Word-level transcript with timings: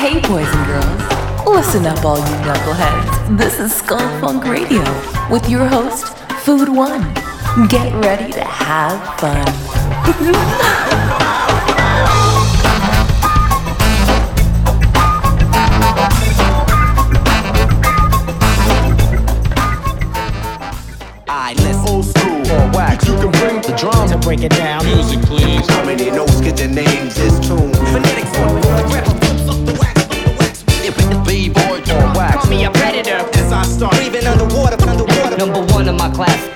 Hey, 0.00 0.20
boys 0.20 0.48
and 0.48 0.66
girls, 0.66 1.46
listen 1.46 1.86
up, 1.86 2.04
all 2.04 2.18
you 2.18 2.24
knuckleheads. 2.44 3.38
This 3.38 3.58
is 3.58 3.74
Skull 3.74 4.20
Funk 4.20 4.44
Radio 4.44 4.82
with 5.30 5.48
your 5.48 5.66
host, 5.66 6.16
Food 6.44 6.68
One. 6.68 7.14
Get 7.68 7.92
ready 8.04 8.32
to 8.32 8.44
have 8.44 9.18
fun. 9.20 9.46
break 24.30 24.44
it 24.44 24.56
down. 24.56 24.86
Music, 24.86 25.20
please. 25.22 25.68
How 25.70 25.84
many 25.84 26.08
notes 26.08 26.40
get 26.40 26.56
their 26.56 26.68
names 26.68 27.16
this 27.16 27.34
tune? 27.48 27.74
Phonetics 27.90 28.38
on 28.38 28.54
the 28.54 28.62
grip. 28.86 29.06
B-boy, 31.26 31.80
Or 31.94 32.14
wax. 32.14 32.36
Call 32.36 32.50
me 32.50 32.64
a 32.64 32.70
predator. 32.70 33.28
As 33.34 33.52
I 33.52 33.62
start 33.64 33.92
breathing 33.94 34.26
underwater, 34.28 34.76
underwater. 34.88 35.36
Number 35.36 35.62
one 35.74 35.88
in 35.88 35.96
my 35.96 36.10
class. 36.10 36.49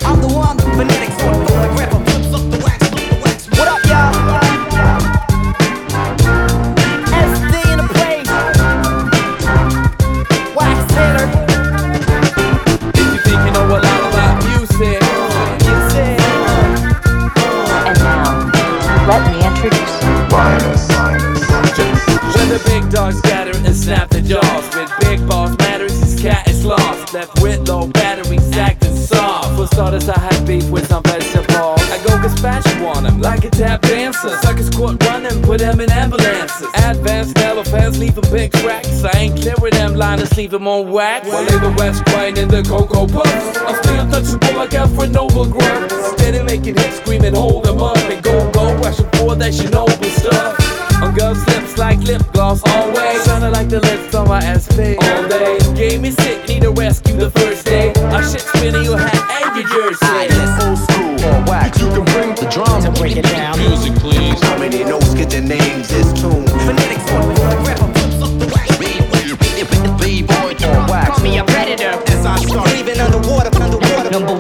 Them 40.34 40.34
liners, 40.34 40.36
leave 40.36 40.50
them 40.50 40.68
on 40.68 40.90
whack. 40.90 41.24
While 41.24 41.44
they 41.44 41.58
the 41.58 41.74
West 41.78 42.02
Wine 42.08 42.36
in 42.36 42.48
the 42.48 42.62
Cocoa 42.62 43.06
Puffs. 43.06 43.58
I'm 43.58 43.74
still 43.82 44.00
untouchable 44.00 44.58
like 44.58 44.74
Alfred 44.74 45.12
Noble 45.12 45.46
Grunt. 45.46 45.92
Steady 46.18 46.42
making 46.42 46.76
hits, 46.76 46.96
screaming, 46.96 47.34
hold 47.34 47.64
them 47.64 47.82
up. 47.82 47.96
And 47.96 48.22
go, 48.22 48.50
go, 48.52 48.74
rushing 48.76 49.08
for 49.16 49.34
that 49.36 49.52
Chernobyl 49.52 50.04
stuff. 50.18 51.02
On 51.02 51.14
girls' 51.14 51.44
lips 51.48 51.76
like 51.78 51.98
lip 52.00 52.22
gloss 52.32 52.62
always. 52.68 53.22
Sounding 53.22 53.52
like 53.52 53.68
the 53.68 53.80
lips 53.80 54.14
on 54.14 54.28
my 54.28 54.38
ass 54.38 54.66
SP 54.70 54.96
all 55.00 55.28
day. 55.28 55.58
Gave 55.74 56.00
me 56.00 56.10
sick, 56.10 56.48
need 56.48 56.64
a 56.64 56.70
rescue 56.70 57.16
the 57.16 57.30
first 57.30 57.66
day. 57.66 57.92
I 57.94 58.22
shit 58.22 58.40
spinning 58.40 58.84
your 58.84 58.98
hat 58.98 59.14
and 59.14 59.56
your 59.56 59.66
I 60.02 60.28
jersey. 60.28 60.40
listen 60.40 60.68
old 60.68 60.78
school 60.78 61.14
or 61.28 61.44
wax. 61.50 61.80
You 61.80 61.88
can 61.88 62.04
bring 62.14 62.34
the 62.34 62.48
drums 62.50 62.84
to 62.84 62.92
break 62.92 63.16
it 63.16 63.24
down. 63.24 63.58
Music, 63.58 63.94
please. 63.96 64.40
How 64.42 64.58
many 64.58 64.84
notes 64.84 65.14
get 65.14 65.30
their 65.30 65.42
names 65.42 65.88
this 65.88 66.12
tune? 66.20 66.46
Phonetics 66.46 67.10
on 67.12 67.43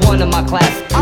One 0.02 0.20
in 0.20 0.30
my 0.30 0.42
class. 0.42 0.93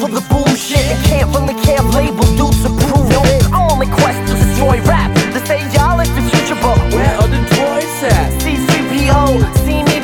With 0.00 0.12
the 0.12 0.20
bullshit 0.28 0.76
shit 0.76 0.84
and 0.92 1.04
can't 1.06 1.32
from 1.32 1.46
the 1.46 1.56
camp 1.64 1.88
label 1.94 2.24
dudes 2.36 2.60
to 2.62 2.68
prove 2.68 3.08
it. 3.08 3.42
I 3.52 3.64
only 3.72 3.86
quest 3.86 4.20
to 4.28 4.34
destroy 4.36 4.80
rap. 4.84 5.08
The 5.32 5.40
stage 5.44 5.72
y'all 5.72 6.00
is 6.00 6.12
the 6.12 6.20
future, 6.28 6.58
but 6.60 6.76
Where 6.92 7.16
are 7.16 7.28
the 7.28 7.40
toys 7.56 8.04
at? 8.04 8.28
C3PO, 8.42 9.40
see 9.64 9.80
me 9.88 9.96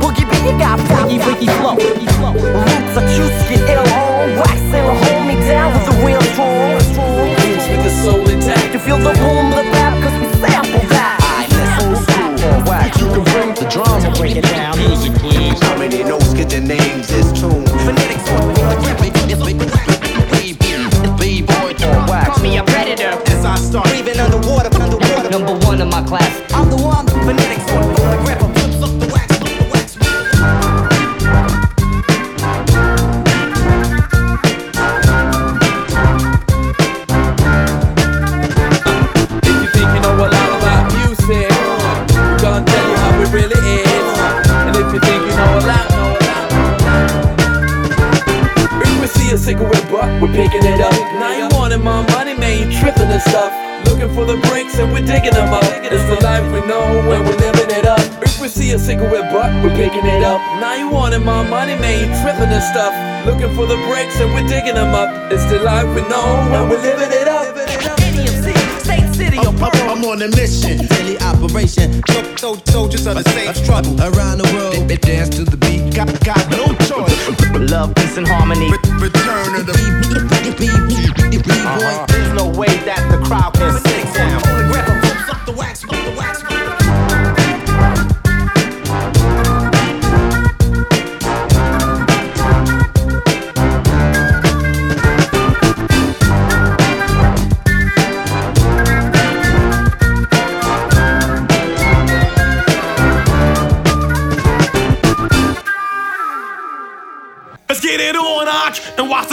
Boogie 0.00 0.28
B, 0.28 0.32
you 0.44 0.58
got 0.58 0.76
freaky, 0.84 1.18
freaky 1.18 1.48
flow. 1.56 1.76
Roots 1.76 2.96
are 3.00 3.06
cute, 3.16 3.32
get 3.48 3.64
ill 3.72 3.88
on. 3.96 4.36
Wax 4.36 4.60
and 4.76 4.92
hold 4.92 5.24
me 5.26 5.36
down 5.48 5.72
with 5.72 5.86
the 5.88 5.94
real 6.04 6.22
strong. 6.34 6.74
With 6.74 7.82
the 7.84 7.92
soul 8.02 8.28
intact. 8.28 8.74
You 8.74 8.80
feel 8.80 8.98
the 8.98 9.14
boom, 9.14 9.43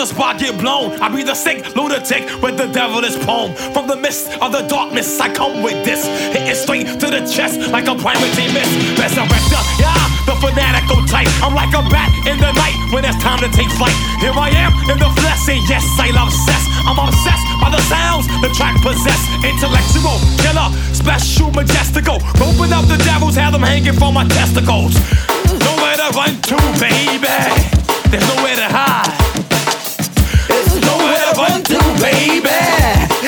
the 0.02 0.08
spot 0.08 0.40
get 0.40 0.58
blown. 0.58 0.98
I 0.98 1.14
be 1.14 1.22
the 1.22 1.38
sick 1.38 1.62
lunatic 1.78 2.26
with 2.42 2.58
the 2.58 2.66
devilish 2.74 3.14
poem. 3.22 3.54
From 3.70 3.86
the 3.86 3.96
mist 3.96 4.34
of 4.42 4.50
the 4.50 4.66
darkness, 4.66 5.06
I 5.22 5.30
come 5.30 5.62
with 5.62 5.78
this. 5.86 6.10
Hitting 6.34 6.58
straight 6.58 6.88
to 6.98 7.06
the 7.06 7.22
chest 7.30 7.70
like 7.70 7.86
a 7.86 7.94
priority 7.94 8.50
miss. 8.50 8.66
Resurrector, 8.98 9.62
yeah, 9.78 9.94
the 10.26 10.34
fanatical 10.42 11.06
type. 11.06 11.30
I'm 11.46 11.54
like 11.54 11.70
a 11.78 11.86
bat 11.94 12.10
in 12.26 12.42
the 12.42 12.50
night 12.50 12.74
when 12.90 13.06
it's 13.06 13.14
time 13.22 13.46
to 13.46 13.50
take 13.54 13.70
flight. 13.78 13.94
Here 14.18 14.34
I 14.34 14.50
am 14.66 14.74
in 14.90 14.98
the 14.98 15.12
flesh, 15.22 15.46
and 15.54 15.62
yes, 15.70 15.86
I 16.02 16.10
love 16.18 16.34
sex. 16.34 16.66
I'm 16.82 16.98
obsessed 16.98 17.46
by 17.62 17.70
the 17.70 17.82
sounds 17.86 18.26
the 18.42 18.50
track 18.58 18.74
possess. 18.82 19.22
Intellectual, 19.46 20.18
killer, 20.42 20.74
special, 20.98 21.54
majestical. 21.54 22.18
Roping 22.42 22.74
up 22.74 22.90
the 22.90 22.98
devils, 23.06 23.38
have 23.38 23.54
them 23.54 23.62
hanging 23.62 23.94
from 23.94 24.18
my 24.18 24.26
testicles. 24.26 24.98
Nowhere 25.46 26.02
to 26.02 26.10
run 26.18 26.34
to, 26.50 26.58
baby. 26.82 27.38
There's 28.10 28.26
nowhere 28.34 28.58
to 28.58 28.66
hide. 28.66 29.21
There's 31.42 31.64
nowhere 31.64 31.64
to 31.64 31.78
run 31.78 31.98
to, 31.98 32.02
baby. 32.02 32.50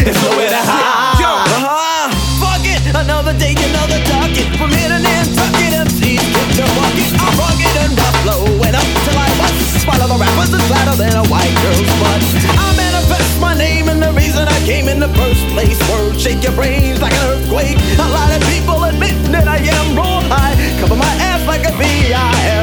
There's 0.06 0.21
nowhere 0.21 0.50
to 0.50 0.62
hide. 0.62 1.18
Yo, 1.21 1.30
Uh-huh. 1.33 2.10
Fuck 2.42 2.65
it, 2.65 2.81
another 2.94 3.33
day, 3.38 3.56
another 3.57 4.00
target. 4.06 4.48
From 4.57 4.69
hitting 4.71 5.01
and 5.06 5.27
tucking 5.33 5.74
MCs, 5.74 6.21
get 6.21 6.50
your 6.60 6.69
bucket. 6.77 7.12
I'm 7.18 7.33
rugged 7.42 7.75
and 7.83 7.94
rough, 7.98 8.18
blowing 8.24 8.75
up 8.75 8.88
till 9.06 9.18
I 9.18 9.30
bust. 9.39 9.86
While 9.88 10.01
other 10.01 10.19
rappers 10.21 10.54
is 10.54 10.62
flatter 10.69 10.95
than 10.95 11.13
a 11.18 11.25
white 11.27 11.56
girl's 11.63 11.89
butt. 12.01 12.21
I 12.54 12.68
manifest 12.77 13.39
my 13.42 13.54
name 13.57 13.89
and 13.89 14.01
the 14.01 14.12
reason 14.13 14.48
I 14.48 14.60
came 14.65 14.88
in 14.88 15.00
the 15.00 15.10
first 15.18 15.44
place. 15.54 15.77
Word, 15.89 16.19
shake 16.19 16.44
your 16.44 16.54
brains 16.54 17.01
like 17.01 17.13
an 17.13 17.24
earthquake. 17.33 17.77
A 17.98 18.07
lot 18.10 18.30
of 18.36 18.42
people 18.54 18.83
admit 18.83 19.15
that 19.33 19.48
I 19.48 19.57
am 19.57 19.98
wrong. 19.98 20.24
I 20.31 20.54
cover 20.80 20.95
my 20.95 21.13
ass 21.30 21.45
like 21.48 21.65
a 21.65 21.74
V.I.M. 21.75 22.62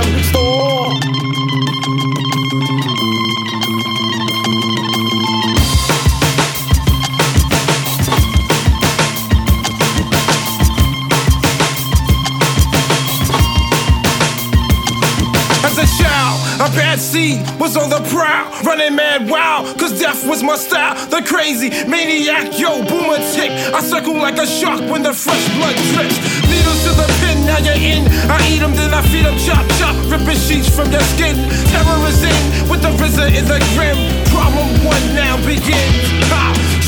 seed 17.01 17.41
was 17.59 17.77
on 17.77 17.89
the 17.89 18.01
prowl, 18.13 18.45
running 18.63 18.95
mad 18.95 19.29
wild, 19.29 19.79
cause 19.79 19.99
death 19.99 20.27
was 20.29 20.43
my 20.43 20.57
style. 20.57 20.95
The 21.09 21.25
crazy 21.25 21.71
maniac, 21.89 22.59
yo, 22.61 22.85
boomer 22.85 23.17
tick. 23.33 23.51
I 23.73 23.81
circle 23.81 24.15
like 24.15 24.37
a 24.37 24.47
shark 24.47 24.81
when 24.93 25.03
the 25.03 25.15
fresh 25.15 25.45
blood 25.57 25.75
drips. 25.97 26.21
Needles 26.45 26.81
to 26.85 26.93
the 26.93 27.09
pin, 27.25 27.47
now 27.49 27.59
you're 27.59 27.81
in. 27.81 28.05
I 28.29 28.37
eat 28.53 28.61
them, 28.61 28.77
then 28.77 28.93
I 28.93 29.01
feed 29.09 29.25
them, 29.25 29.37
chop, 29.41 29.65
chop, 29.81 29.97
ripping 30.13 30.37
sheets 30.37 30.69
from 30.69 30.93
your 30.93 31.03
skin. 31.17 31.37
Terror 31.73 32.05
is 32.07 32.23
in, 32.23 32.69
with 32.69 32.83
the 32.83 32.93
RZA 33.01 33.33
is 33.33 33.49
a 33.49 33.59
grim. 33.73 33.97
Problem 34.29 34.69
one 34.85 35.05
now 35.17 35.41
begins. 35.49 36.21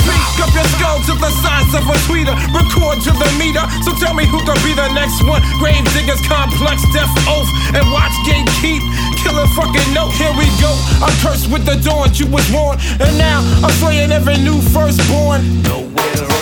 Speak 0.02 0.42
up 0.42 0.50
your 0.50 0.66
skull 0.74 0.98
to 1.06 1.14
the 1.14 1.30
size 1.40 1.70
of 1.78 1.86
a 1.86 1.96
tweeter. 2.10 2.34
Record 2.50 2.98
to 3.06 3.12
the 3.14 3.30
meter. 3.38 3.62
So 3.86 3.94
tell 3.94 4.14
me 4.14 4.26
who 4.26 4.42
could 4.42 4.58
be 4.66 4.74
the 4.74 4.90
next 4.92 5.22
one. 5.22 5.40
Grave 5.62 5.84
diggers, 5.94 6.20
complex, 6.26 6.82
death 6.90 7.12
oath, 7.30 7.46
and 7.70 7.86
watch 7.94 8.12
gate 8.26 8.50
keep. 8.58 8.82
Killer 9.22 9.46
fucking 9.54 9.94
note, 9.94 10.12
here 10.12 10.32
we 10.36 10.46
go. 10.60 10.72
I'm 11.00 11.14
cursed 11.22 11.50
with 11.50 11.64
the 11.64 11.76
dawn, 11.76 12.10
you 12.14 12.26
was 12.26 12.48
born. 12.50 12.78
And 13.00 13.16
now 13.18 13.40
I'm 13.62 13.70
slaying 13.80 14.10
every 14.10 14.38
new 14.38 14.60
firstborn. 14.60 15.62
Nowhere 15.62 16.41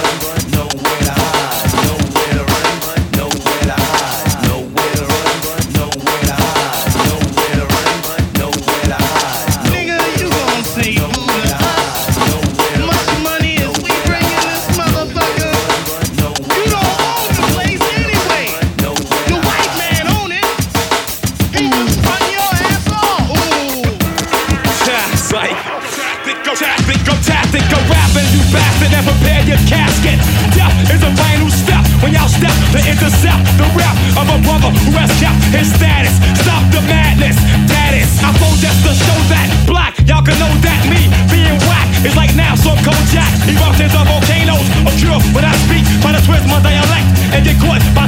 and 47.62 47.99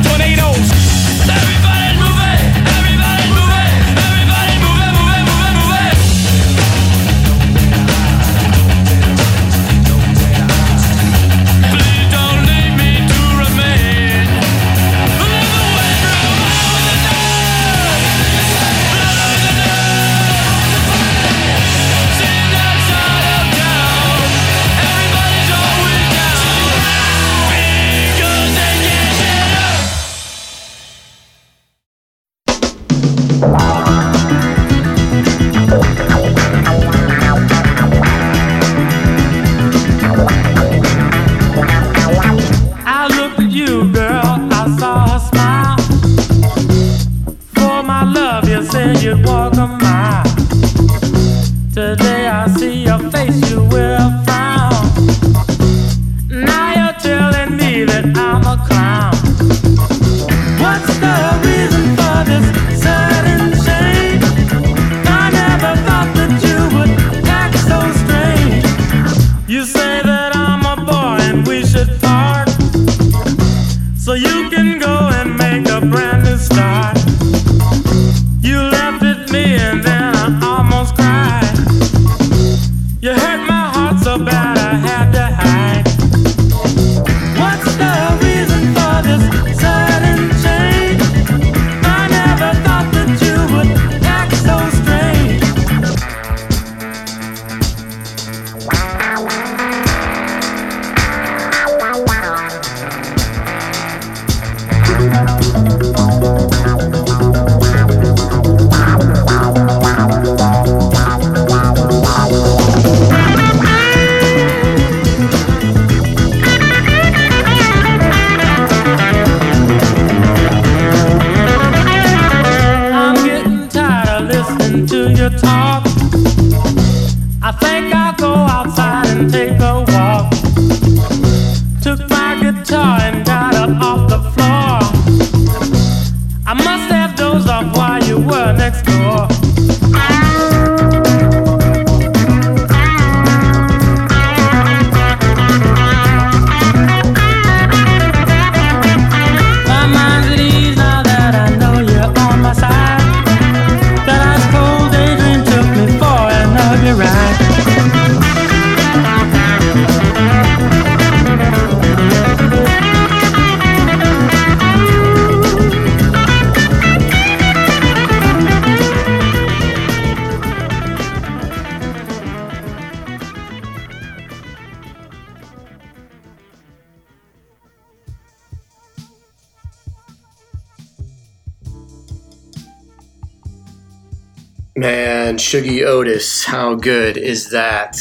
Shuggie 185.52 185.84
Otis, 185.84 186.46
how 186.46 186.74
good 186.74 187.18
is 187.18 187.50
that? 187.50 187.98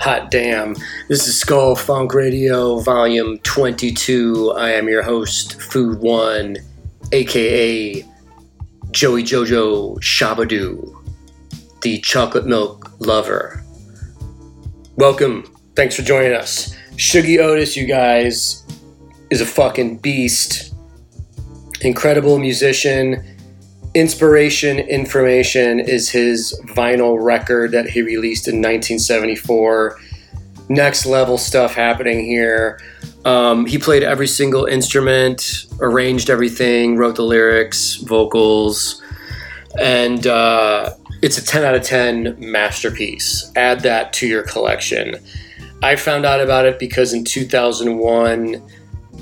Hot 0.00 0.30
damn. 0.30 0.74
This 1.06 1.28
is 1.28 1.38
Skull 1.38 1.76
Funk 1.76 2.14
Radio, 2.14 2.78
Volume 2.80 3.36
22. 3.40 4.54
I 4.56 4.70
am 4.70 4.88
your 4.88 5.02
host, 5.02 5.60
Food 5.60 5.98
One, 5.98 6.56
aka 7.12 8.02
Joey 8.90 9.22
Jojo 9.22 9.98
Shabadoo, 9.98 10.96
the 11.82 11.98
chocolate 11.98 12.46
milk 12.46 12.90
lover. 13.00 13.62
Welcome. 14.96 15.54
Thanks 15.74 15.94
for 15.94 16.00
joining 16.00 16.32
us. 16.32 16.74
Shuggie 16.92 17.38
Otis, 17.38 17.76
you 17.76 17.86
guys, 17.86 18.64
is 19.28 19.42
a 19.42 19.46
fucking 19.46 19.98
beast. 19.98 20.74
Incredible 21.82 22.38
musician 22.38 23.35
Inspiration 23.96 24.78
Information 24.78 25.80
is 25.80 26.10
his 26.10 26.60
vinyl 26.66 27.16
record 27.18 27.72
that 27.72 27.88
he 27.88 28.02
released 28.02 28.46
in 28.46 28.56
1974. 28.56 29.98
Next 30.68 31.06
level 31.06 31.38
stuff 31.38 31.74
happening 31.74 32.22
here. 32.26 32.78
Um, 33.24 33.64
he 33.64 33.78
played 33.78 34.02
every 34.02 34.26
single 34.26 34.66
instrument, 34.66 35.64
arranged 35.80 36.28
everything, 36.28 36.98
wrote 36.98 37.16
the 37.16 37.22
lyrics, 37.22 37.94
vocals, 37.94 39.02
and 39.80 40.26
uh, 40.26 40.92
it's 41.22 41.38
a 41.38 41.44
10 41.46 41.64
out 41.64 41.74
of 41.74 41.82
10 41.82 42.36
masterpiece. 42.38 43.50
Add 43.56 43.80
that 43.80 44.12
to 44.12 44.26
your 44.26 44.42
collection. 44.42 45.14
I 45.82 45.96
found 45.96 46.26
out 46.26 46.42
about 46.42 46.66
it 46.66 46.78
because 46.78 47.14
in 47.14 47.24
2001, 47.24 48.62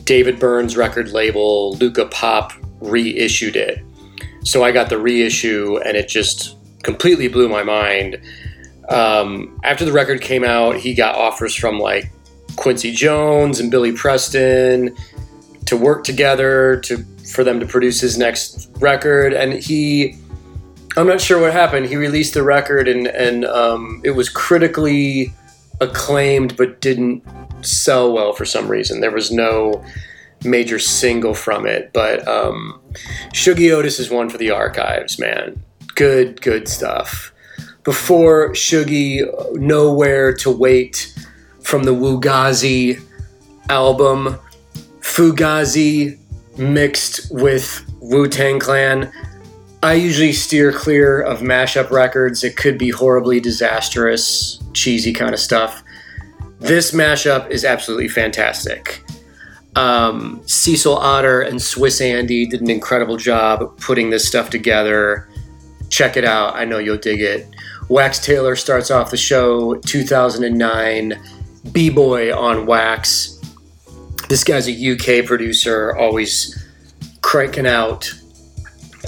David 0.02 0.40
Byrne's 0.40 0.76
record 0.76 1.11
label, 1.11 1.76
Luaka 1.76 2.11
Bop, 2.11 2.52
reissued 2.81 3.54
it 3.54 3.85
so 4.44 4.62
I 4.62 4.72
got 4.72 4.88
the 4.88 4.98
reissue, 4.98 5.78
and 5.84 5.96
it 5.96 6.08
just 6.08 6.56
completely 6.82 7.28
blew 7.28 7.48
my 7.48 7.62
mind. 7.62 8.20
Um, 8.88 9.58
after 9.64 9.84
the 9.84 9.92
record 9.92 10.20
came 10.20 10.44
out, 10.44 10.76
he 10.76 10.94
got 10.94 11.14
offers 11.14 11.54
from 11.54 11.78
like 11.78 12.10
Quincy 12.56 12.92
Jones 12.92 13.58
and 13.58 13.70
Billy 13.70 13.92
Preston 13.92 14.94
to 15.66 15.76
work 15.76 16.04
together 16.04 16.80
to 16.84 16.98
for 17.32 17.42
them 17.42 17.58
to 17.58 17.66
produce 17.66 18.00
his 18.00 18.16
next 18.16 18.70
record, 18.78 19.32
and 19.32 19.54
he. 19.54 20.16
I'm 20.96 21.08
not 21.08 21.20
sure 21.20 21.40
what 21.40 21.52
happened. 21.52 21.86
He 21.86 21.96
released 21.96 22.34
the 22.34 22.44
record 22.44 22.86
and 22.86 23.08
and 23.08 23.44
um, 23.46 24.00
it 24.04 24.12
was 24.12 24.28
critically 24.28 25.34
acclaimed, 25.80 26.56
but 26.56 26.80
didn't 26.80 27.24
sell 27.62 28.12
well 28.12 28.32
for 28.32 28.44
some 28.44 28.68
reason. 28.68 29.00
There 29.00 29.10
was 29.10 29.32
no 29.32 29.84
major 30.44 30.78
single 30.78 31.34
from 31.34 31.66
it, 31.66 31.90
but 31.92 32.26
um, 32.26 32.80
Shuggie 33.32 33.72
Otis 33.72 33.98
is 33.98 34.10
one 34.10 34.28
for 34.28 34.38
the 34.38 34.50
archives, 34.50 35.18
man. 35.18 35.62
Good, 35.94 36.40
good 36.42 36.68
stuff. 36.68 37.32
Before 37.84 38.50
Shuggie, 38.50 39.26
Nowhere 39.54 40.32
to 40.36 40.50
Wait 40.50 41.14
from 41.60 41.84
the 41.84 41.94
Wugazi 41.94 43.02
album, 43.68 44.38
Fugazi 45.00 46.18
mixed 46.56 47.30
with 47.30 47.84
Wu 48.00 48.28
Tang 48.28 48.58
Clan. 48.58 49.12
I 49.82 49.94
usually 49.94 50.32
steer 50.32 50.72
clear 50.72 51.20
of 51.20 51.40
mashup 51.40 51.90
records. 51.90 52.42
It 52.42 52.56
could 52.56 52.78
be 52.78 52.88
horribly 52.88 53.38
disastrous, 53.38 54.58
cheesy 54.72 55.12
kind 55.12 55.34
of 55.34 55.40
stuff. 55.40 55.82
This 56.58 56.92
mashup 56.92 57.50
is 57.50 57.64
absolutely 57.64 58.08
fantastic. 58.08 59.03
Um, 59.76 60.40
Cecil 60.47 60.97
Otter 60.97 61.43
and 61.43 61.61
Swiss 61.61 62.00
Andy 62.00 62.47
did 62.47 62.61
an 62.61 62.71
incredible 62.71 63.16
job 63.16 63.78
putting 63.81 64.11
this 64.11 64.26
stuff 64.26 64.50
together. 64.50 65.28
Check 65.90 66.16
it 66.16 66.25
out. 66.25 66.54
I 66.54 66.64
know 66.64 66.78
you'll 66.78 66.97
dig 66.97 67.21
it. 67.21 67.49
Wax 67.88 68.19
Tailor 68.19 68.57
starts 68.57 68.90
off 68.90 69.11
the 69.11 69.16
show 69.16 69.75
2009. 69.76 71.21
B 71.73 71.90
Boy 71.90 72.37
on 72.37 72.66
Wax. 72.66 73.40
This 74.28 74.45
guy's 74.45 74.69
a 74.69 74.73
UK 74.93 75.26
producer, 75.26 75.95
always 75.97 76.64
cranking 77.21 77.66
out 77.66 78.12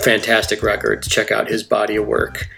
fantastic 0.03 0.63
records. 0.63 1.09
Check 1.09 1.31
out 1.31 1.49
his 1.49 1.63
body 1.63 1.97
of 1.97 2.07
work. 2.07 2.49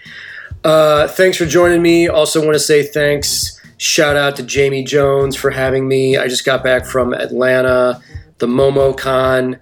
Uh, 0.63 1.07
thanks 1.07 1.37
for 1.37 1.45
joining 1.45 1.81
me. 1.81 2.07
Also, 2.07 2.41
want 2.41 2.53
to 2.53 2.59
say 2.59 2.83
thanks 2.83 3.58
Shout 3.79 4.17
out 4.17 4.35
to 4.35 4.43
Jamie 4.43 4.83
Jones 4.83 5.37
for 5.37 5.51
having 5.51 5.87
me. 5.87 6.17
I 6.17 6.27
just 6.27 6.43
got 6.43 6.65
back 6.65 6.85
from 6.85 7.13
Atlanta, 7.13 8.01
the 8.39 8.45
MomoCon 8.45 9.57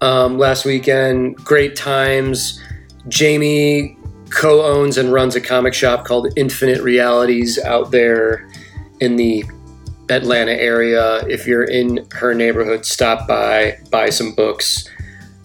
um, 0.00 0.38
last 0.38 0.64
weekend. 0.64 1.34
Great 1.38 1.74
times. 1.74 2.62
Jamie 3.08 3.98
co 4.30 4.62
owns 4.62 4.96
and 4.98 5.12
runs 5.12 5.34
a 5.34 5.40
comic 5.40 5.74
shop 5.74 6.04
called 6.04 6.32
Infinite 6.36 6.80
Realities 6.80 7.58
out 7.58 7.90
there 7.90 8.48
in 9.00 9.16
the 9.16 9.44
Atlanta 10.10 10.52
area. 10.52 11.26
If 11.26 11.44
you're 11.44 11.64
in 11.64 12.06
her 12.12 12.34
neighborhood, 12.34 12.86
stop 12.86 13.26
by, 13.26 13.80
buy 13.90 14.10
some 14.10 14.32
books, 14.32 14.88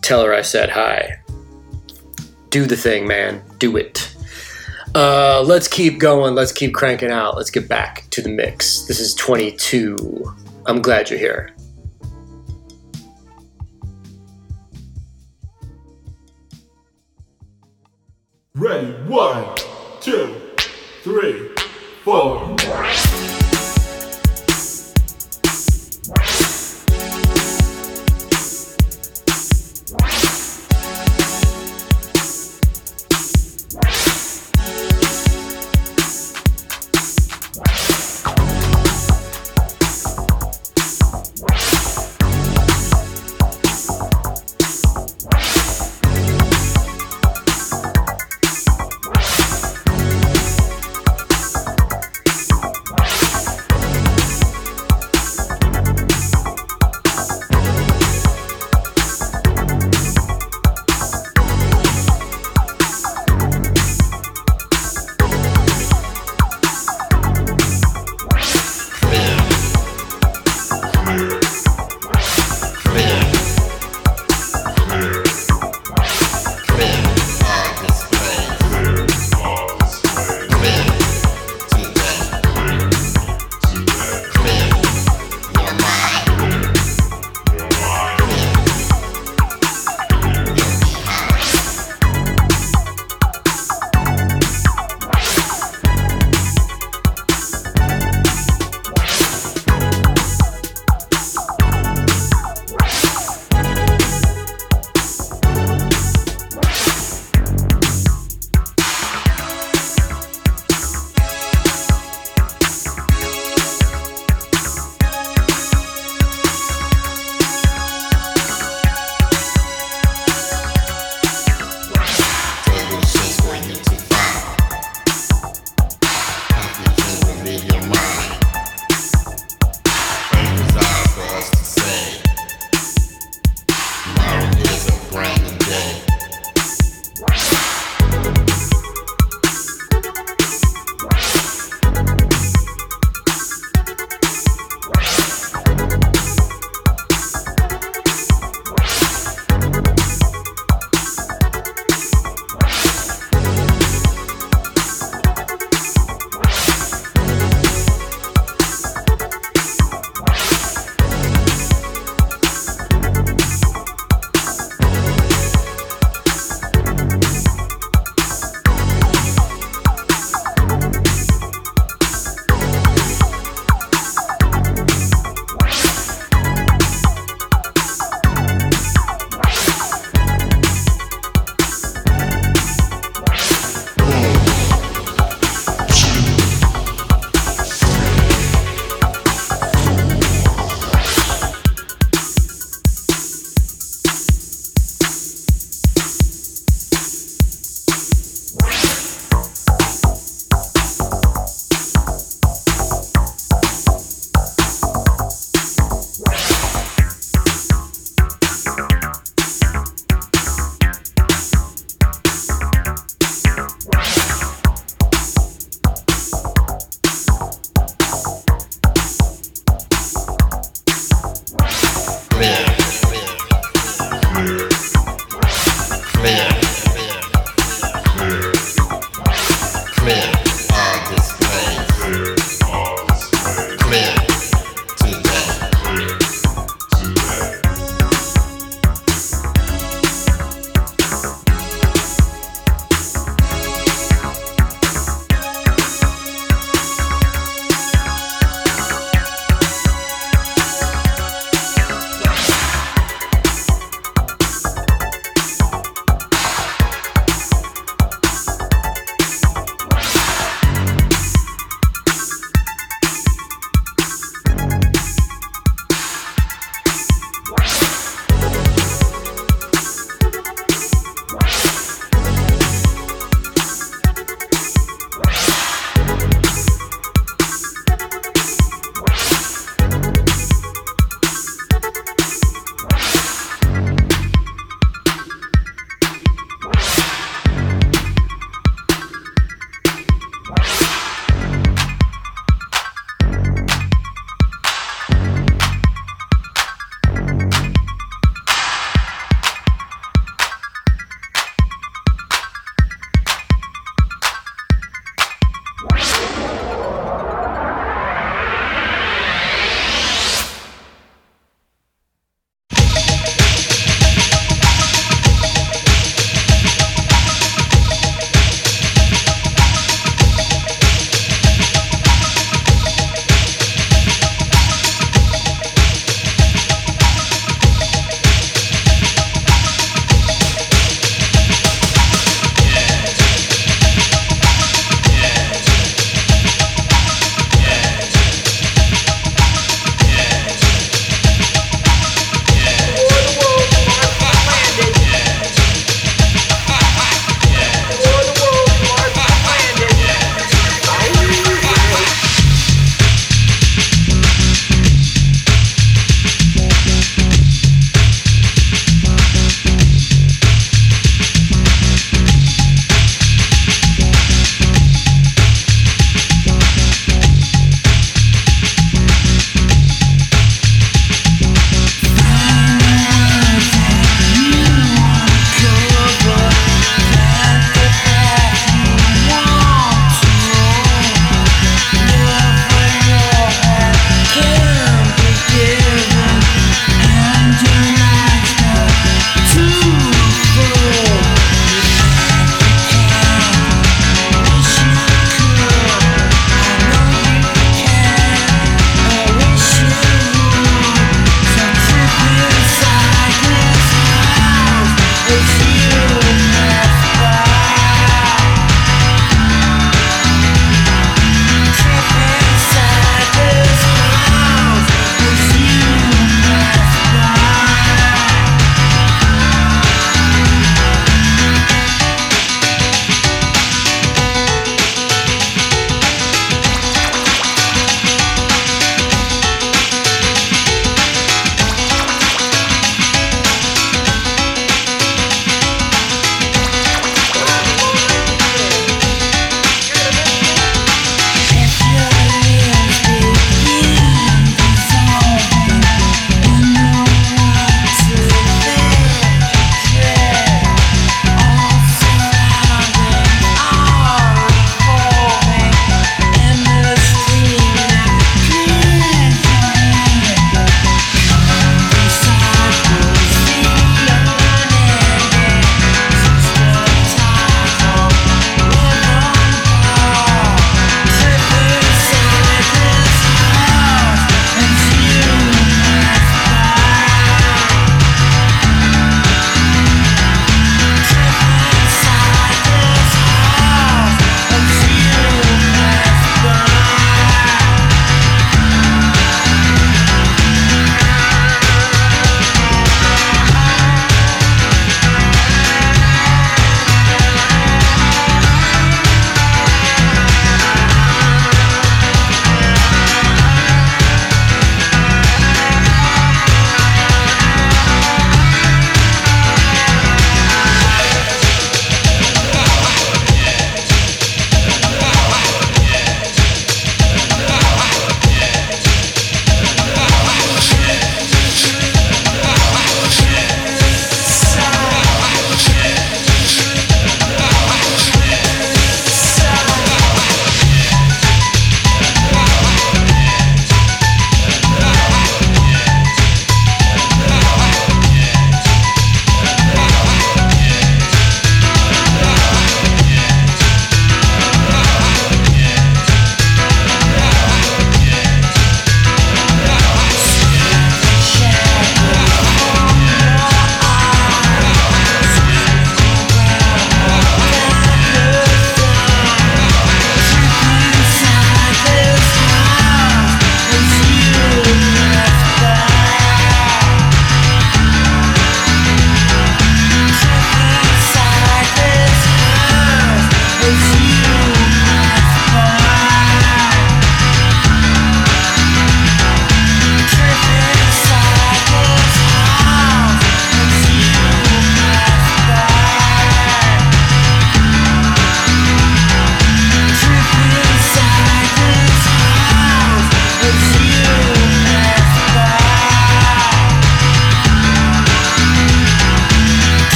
tell 0.00 0.24
her 0.24 0.32
I 0.32 0.40
said 0.40 0.70
hi. 0.70 1.20
Do 2.48 2.64
the 2.64 2.78
thing, 2.78 3.06
man. 3.06 3.42
Do 3.58 3.76
it. 3.76 4.15
Uh, 4.96 5.42
let's 5.42 5.68
keep 5.68 5.98
going. 5.98 6.34
Let's 6.34 6.52
keep 6.52 6.72
cranking 6.72 7.10
out. 7.10 7.36
Let's 7.36 7.50
get 7.50 7.68
back 7.68 8.06
to 8.12 8.22
the 8.22 8.30
mix. 8.30 8.86
This 8.86 8.98
is 8.98 9.14
22. 9.16 10.34
I'm 10.64 10.80
glad 10.80 11.10
you're 11.10 11.18
here. 11.18 11.54
Ready? 18.54 18.92
One, 19.06 19.54
two, 20.00 20.34
three, 21.02 21.50
four. 22.02 22.56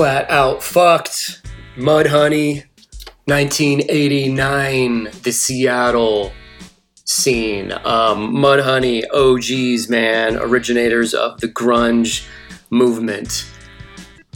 Flat 0.00 0.30
out 0.30 0.62
fucked. 0.62 1.42
Mudhoney, 1.76 2.64
1989, 3.26 5.10
the 5.24 5.30
Seattle 5.30 6.32
scene. 7.04 7.70
Um, 7.72 8.34
Mudhoney, 8.34 9.04
OGs, 9.12 9.90
man, 9.90 10.38
originators 10.38 11.12
of 11.12 11.38
the 11.42 11.48
grunge 11.48 12.26
movement. 12.70 13.46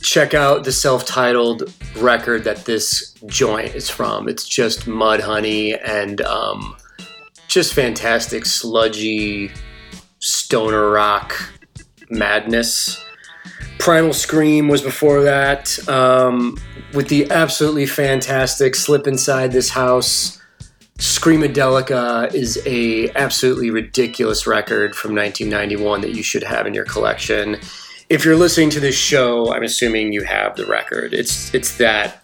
Check 0.02 0.34
out 0.34 0.64
the 0.64 0.72
self 0.72 1.06
titled 1.06 1.72
record 1.96 2.44
that 2.44 2.66
this 2.66 3.14
joint 3.24 3.74
is 3.74 3.88
from. 3.88 4.28
It's 4.28 4.46
just 4.46 4.80
Mudhoney 4.80 5.80
and 5.82 6.20
um, 6.20 6.76
just 7.48 7.72
fantastic, 7.72 8.44
sludgy, 8.44 9.50
stoner 10.18 10.90
rock 10.90 11.34
madness. 12.10 13.02
Primal 13.78 14.12
Scream 14.12 14.68
was 14.68 14.82
before 14.82 15.22
that, 15.22 15.88
um, 15.88 16.58
with 16.92 17.08
the 17.08 17.30
absolutely 17.30 17.86
fantastic 17.86 18.74
Slip 18.74 19.06
Inside 19.06 19.52
This 19.52 19.68
House. 19.70 20.40
Screamadelica 20.98 22.32
is 22.32 22.62
a 22.66 23.10
absolutely 23.16 23.70
ridiculous 23.70 24.46
record 24.46 24.94
from 24.94 25.14
1991 25.14 26.02
that 26.02 26.14
you 26.14 26.22
should 26.22 26.44
have 26.44 26.66
in 26.66 26.74
your 26.74 26.84
collection. 26.84 27.56
If 28.08 28.24
you're 28.24 28.36
listening 28.36 28.70
to 28.70 28.80
this 28.80 28.94
show, 28.94 29.52
I'm 29.52 29.64
assuming 29.64 30.12
you 30.12 30.22
have 30.22 30.56
the 30.56 30.66
record. 30.66 31.12
It's 31.12 31.52
it's 31.52 31.76
that 31.78 32.22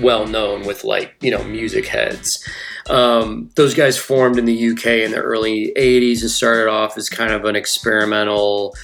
well 0.00 0.26
known 0.26 0.64
with 0.66 0.84
like 0.84 1.16
you 1.20 1.30
know 1.30 1.42
music 1.44 1.86
heads. 1.86 2.46
Um, 2.88 3.50
those 3.56 3.74
guys 3.74 3.98
formed 3.98 4.38
in 4.38 4.44
the 4.44 4.70
UK 4.70 4.86
in 4.86 5.10
the 5.10 5.20
early 5.20 5.72
80s 5.76 6.20
and 6.20 6.30
started 6.30 6.70
off 6.70 6.96
as 6.96 7.08
kind 7.08 7.32
of 7.32 7.44
an 7.44 7.56
experimental 7.56 8.76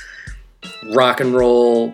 rock 0.95 1.21
and 1.21 1.35
roll 1.35 1.93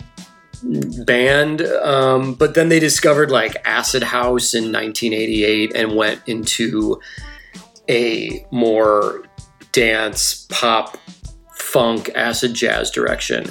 band. 0.62 1.62
Um, 1.62 2.34
but 2.34 2.54
then 2.54 2.68
they 2.68 2.80
discovered 2.80 3.30
like 3.30 3.56
acid 3.64 4.02
house 4.02 4.54
in 4.54 4.72
1988 4.72 5.72
and 5.74 5.94
went 5.94 6.22
into 6.26 7.00
a 7.88 8.44
more 8.50 9.22
dance, 9.72 10.46
pop, 10.50 10.98
funk, 11.54 12.10
acid 12.14 12.54
jazz 12.54 12.90
direction. 12.90 13.46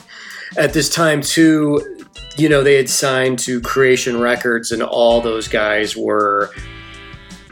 At 0.57 0.73
this 0.73 0.89
time, 0.89 1.21
too, 1.21 2.05
you 2.37 2.49
know, 2.49 2.63
they 2.63 2.75
had 2.75 2.89
signed 2.89 3.39
to 3.39 3.59
Creation 3.61 4.19
Records, 4.19 4.71
and 4.71 4.81
all 4.81 5.21
those 5.21 5.47
guys 5.47 5.95
were 5.95 6.51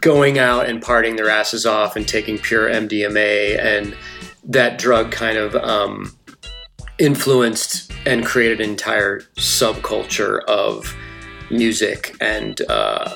going 0.01 0.37
out 0.37 0.67
and 0.67 0.81
partying 0.81 1.17
their 1.17 1.29
asses 1.29 1.65
off 1.65 1.95
and 1.95 2.07
taking 2.07 2.37
pure 2.37 2.69
MDMA, 2.69 3.59
and 3.59 3.95
that 4.43 4.77
drug 4.77 5.11
kind 5.11 5.37
of 5.37 5.55
um, 5.55 6.14
influenced 6.97 7.91
and 8.05 8.25
created 8.25 8.61
an 8.61 8.69
entire 8.69 9.21
subculture 9.35 10.43
of 10.45 10.95
music 11.51 12.15
and 12.21 12.61
uh, 12.69 13.13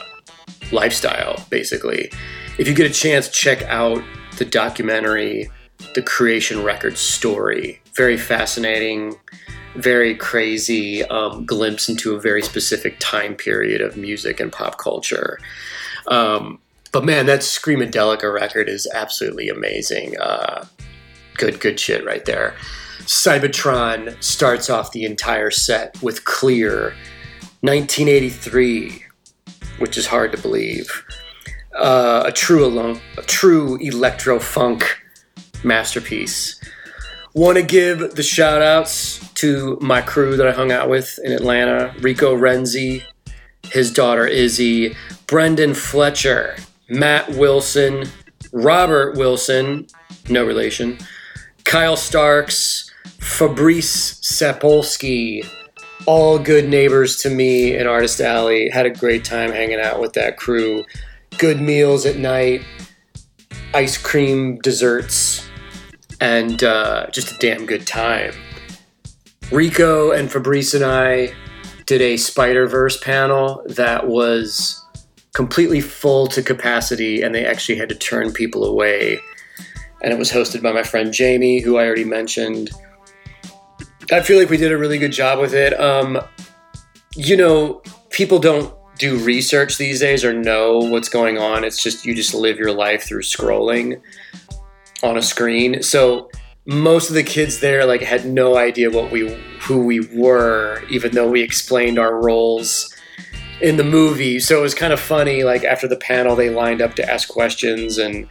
lifestyle, 0.72 1.46
basically. 1.50 2.12
If 2.58 2.68
you 2.68 2.74
get 2.74 2.90
a 2.90 2.94
chance, 2.94 3.30
check 3.30 3.64
out 3.64 4.04
the 4.38 4.46
documentary, 4.46 5.50
The 5.96 6.02
Creation 6.02 6.64
Records 6.64 7.00
Story. 7.00 7.82
Very 7.96 8.18
fascinating, 8.18 9.16
very 9.76 10.16
crazy 10.16 11.04
um, 11.06 11.46
glimpse 11.46 11.90
into 11.90 12.16
a 12.16 12.20
very 12.20 12.42
specific 12.42 12.98
time 13.00 13.36
period 13.36 13.82
of 13.82 13.98
music 13.98 14.40
and 14.40 14.52
pop 14.52 14.78
culture. 14.78 15.40
Um, 16.08 16.60
but 16.92 17.06
man, 17.06 17.28
that 17.28 17.42
Screamadelica 17.42 18.34
record 18.34 18.68
is 18.68 18.88
absolutely 18.94 19.48
amazing. 19.50 20.18
Uh, 20.20 20.66
good, 21.38 21.60
good 21.60 21.80
shit 21.80 22.04
right 22.04 22.26
there. 22.26 22.56
Cybotron 23.00 24.22
starts 24.24 24.70
off 24.70 24.92
the 24.92 25.06
entire 25.06 25.52
set 25.52 26.02
with 26.02 26.26
Clear, 26.26 26.94
1983, 27.62 29.04
which 29.80 29.98
is 29.98 30.08
hard 30.08 30.32
to 30.32 30.38
believe. 30.42 31.04
Uh, 31.76 32.24
a 32.26 32.32
true 32.32 32.66
alone, 32.66 33.00
a 33.18 33.22
true 33.22 33.78
electro 33.78 34.40
funk 34.40 34.98
masterpiece. 35.64 36.60
Want 37.34 37.58
to 37.58 37.64
give 37.64 38.16
the 38.16 38.24
shout 38.24 38.62
outs 38.62 39.20
to 39.36 39.78
my 39.82 40.02
crew 40.02 40.36
that 40.36 40.48
I 40.48 40.52
hung 40.52 40.72
out 40.72 40.90
with 40.90 41.20
in 41.24 41.32
Atlanta 41.32 41.94
Rico 42.00 42.36
Renzi, 42.36 43.04
his 43.64 43.92
daughter 43.92 44.26
Izzy, 44.26 44.96
Brenden 45.28 45.76
Fletcher, 45.76 46.56
Matt 46.90 47.30
Wilson, 47.30 48.06
Robert 48.52 49.16
Wilson, 49.16 49.88
no 50.28 50.44
relation, 50.44 50.98
Kyle 51.66 51.96
Starks, 51.96 52.89
Fabrice 53.20 54.20
Sapolsky, 54.22 55.48
all 56.06 56.40
good 56.40 56.68
neighbors 56.68 57.18
to 57.18 57.30
me 57.30 57.76
in 57.76 57.88
Artist 57.88 58.20
Alley. 58.20 58.70
Had 58.70 58.86
a 58.86 58.90
great 58.90 59.24
time 59.24 59.52
hanging 59.52 59.80
out 59.80 60.00
with 60.00 60.14
that 60.14 60.38
crew. 60.38 60.84
Good 61.38 61.62
meals 61.62 62.06
at 62.06 62.18
night, 62.18 62.62
ice 63.74 63.98
cream 63.98 64.58
desserts, 64.60 65.48
and 66.20 66.64
uh, 66.64 67.08
just 67.12 67.32
a 67.32 67.38
damn 67.38 67.66
good 67.66 67.88
time. 67.88 68.34
Rico 69.52 70.12
and 70.12 70.32
Fabrice 70.32 70.74
and 70.74 70.84
I 70.84 71.34
did 71.86 72.02
a 72.02 72.18
Spider 72.18 72.68
Verse 72.68 73.00
panel 73.00 73.64
that 73.68 74.08
was 74.08 74.86
completely 75.34 75.82
full 75.82 76.28
to 76.28 76.44
capacity, 76.44 77.22
and 77.22 77.34
they 77.34 77.46
actually 77.46 77.78
had 77.78 77.90
to 77.90 77.96
turn 77.96 78.32
people 78.32 78.66
away. 78.66 79.20
And 80.02 80.14
it 80.14 80.20
was 80.20 80.32
hosted 80.32 80.62
by 80.62 80.72
my 80.72 80.84
friend 80.84 81.14
Jamie, 81.14 81.62
who 81.62 81.78
I 81.78 81.86
already 81.86 82.06
mentioned. 82.06 82.70
I 84.12 84.22
feel 84.22 84.40
like 84.40 84.50
we 84.50 84.58
did 84.58 84.72
a 84.72 84.78
really 84.78 84.98
good 84.98 85.12
job 85.12 85.40
with 85.40 85.54
it. 85.54 85.80
Um, 85.80 86.20
you 87.16 87.38
know, 87.38 87.82
people 88.10 88.40
don't 88.40 88.74
do 88.98 89.18
research 89.20 89.78
these 89.78 90.00
days 90.00 90.26
or 90.26 90.34
know 90.34 90.78
what's 90.78 91.10
going 91.10 91.38
on. 91.38 91.64
It's 91.64 91.82
just 91.82 92.06
you 92.06 92.16
just 92.16 92.34
live 92.34 92.58
your 92.58 92.74
life 92.74 93.04
through 93.04 93.22
scrolling 93.22 94.02
on 95.04 95.18
a 95.18 95.22
screen. 95.22 95.82
So 95.84 96.30
most 96.66 97.10
of 97.10 97.16
the 97.16 97.24
kids 97.24 97.60
there 97.60 97.86
like 97.86 98.02
had 98.02 98.26
no 98.26 98.58
idea 98.58 98.90
what 98.90 99.12
we 99.12 99.30
who 99.62 99.86
we 99.86 100.00
were, 100.00 100.84
even 100.90 101.14
though 101.14 101.30
we 101.30 101.42
explained 101.42 101.98
our 101.98 102.22
roles 102.22 102.94
in 103.62 103.78
the 103.78 103.84
movie. 103.84 104.40
So 104.40 104.58
it 104.58 104.62
was 104.62 104.74
kind 104.74 104.94
of 104.94 105.00
funny. 105.00 105.44
Like 105.44 105.64
after 105.64 105.88
the 105.88 105.98
panel, 105.98 106.36
they 106.36 106.50
lined 106.50 106.82
up 106.82 106.96
to 106.96 107.10
ask 107.10 107.30
questions, 107.30 107.98
and 107.98 108.28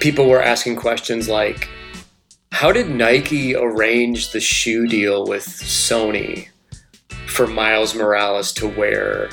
people 0.00 0.26
were 0.28 0.42
asking 0.42 0.76
questions 0.76 1.28
like, 1.28 1.68
"How 2.52 2.72
did 2.72 2.90
Nike 2.90 3.54
arrange 3.54 4.32
the 4.32 4.40
shoe 4.40 4.86
deal 4.86 5.26
with 5.26 5.46
Sony 5.46 6.48
for 7.26 7.46
Miles 7.46 7.94
Morales 7.94 8.52
to 8.54 8.68
wear 8.68 9.30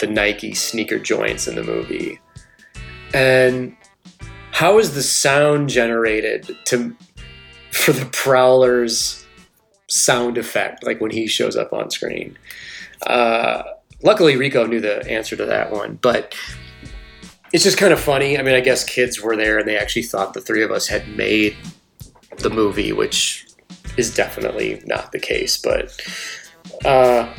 the 0.00 0.06
Nike 0.06 0.54
sneaker 0.54 0.98
joints 0.98 1.46
in 1.46 1.54
the 1.54 1.62
movie?" 1.62 2.20
And 3.14 3.76
how 4.52 4.78
is 4.78 4.94
the 4.94 5.02
sound 5.02 5.68
generated 5.68 6.56
to 6.66 6.96
for 7.70 7.92
the 7.92 8.06
Prowler's 8.06 9.26
sound 9.88 10.38
effect, 10.38 10.84
like 10.84 11.00
when 11.00 11.10
he 11.10 11.26
shows 11.26 11.56
up 11.56 11.72
on 11.72 11.90
screen? 11.90 12.38
Uh, 13.06 13.62
luckily, 14.02 14.36
Rico 14.36 14.66
knew 14.66 14.80
the 14.80 15.06
answer 15.10 15.36
to 15.36 15.44
that 15.46 15.72
one, 15.72 15.98
but 16.00 16.34
it's 17.52 17.64
just 17.64 17.76
kind 17.76 17.92
of 17.92 18.00
funny. 18.00 18.38
I 18.38 18.42
mean, 18.42 18.54
I 18.54 18.60
guess 18.60 18.84
kids 18.84 19.20
were 19.20 19.36
there 19.36 19.58
and 19.58 19.68
they 19.68 19.76
actually 19.76 20.02
thought 20.02 20.34
the 20.34 20.40
three 20.40 20.62
of 20.62 20.70
us 20.70 20.86
had 20.86 21.08
made 21.08 21.56
the 22.38 22.50
movie, 22.50 22.92
which 22.92 23.46
is 23.96 24.14
definitely 24.14 24.82
not 24.86 25.12
the 25.12 25.18
case, 25.18 25.58
but 25.58 25.92
uh, 26.84 27.32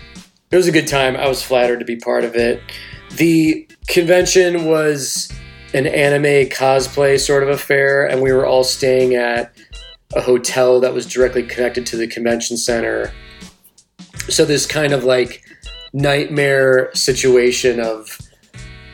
it 0.51 0.55
was 0.55 0.67
a 0.67 0.71
good 0.71 0.87
time. 0.87 1.15
I 1.15 1.27
was 1.27 1.41
flattered 1.41 1.79
to 1.79 1.85
be 1.85 1.95
part 1.95 2.23
of 2.23 2.35
it. 2.35 2.61
The 3.15 3.67
convention 3.87 4.65
was 4.65 5.31
an 5.73 5.87
anime 5.87 6.49
cosplay 6.49 7.19
sort 7.19 7.43
of 7.43 7.49
affair, 7.49 8.07
and 8.07 8.21
we 8.21 8.31
were 8.31 8.45
all 8.45 8.63
staying 8.63 9.15
at 9.15 9.55
a 10.15 10.21
hotel 10.21 10.79
that 10.79 10.93
was 10.93 11.05
directly 11.05 11.43
connected 11.43 11.85
to 11.87 11.97
the 11.97 12.07
convention 12.07 12.57
center. 12.57 13.11
So, 14.29 14.45
this 14.45 14.65
kind 14.65 14.93
of 14.93 15.03
like 15.03 15.43
nightmare 15.93 16.93
situation 16.93 17.79
of 17.79 18.19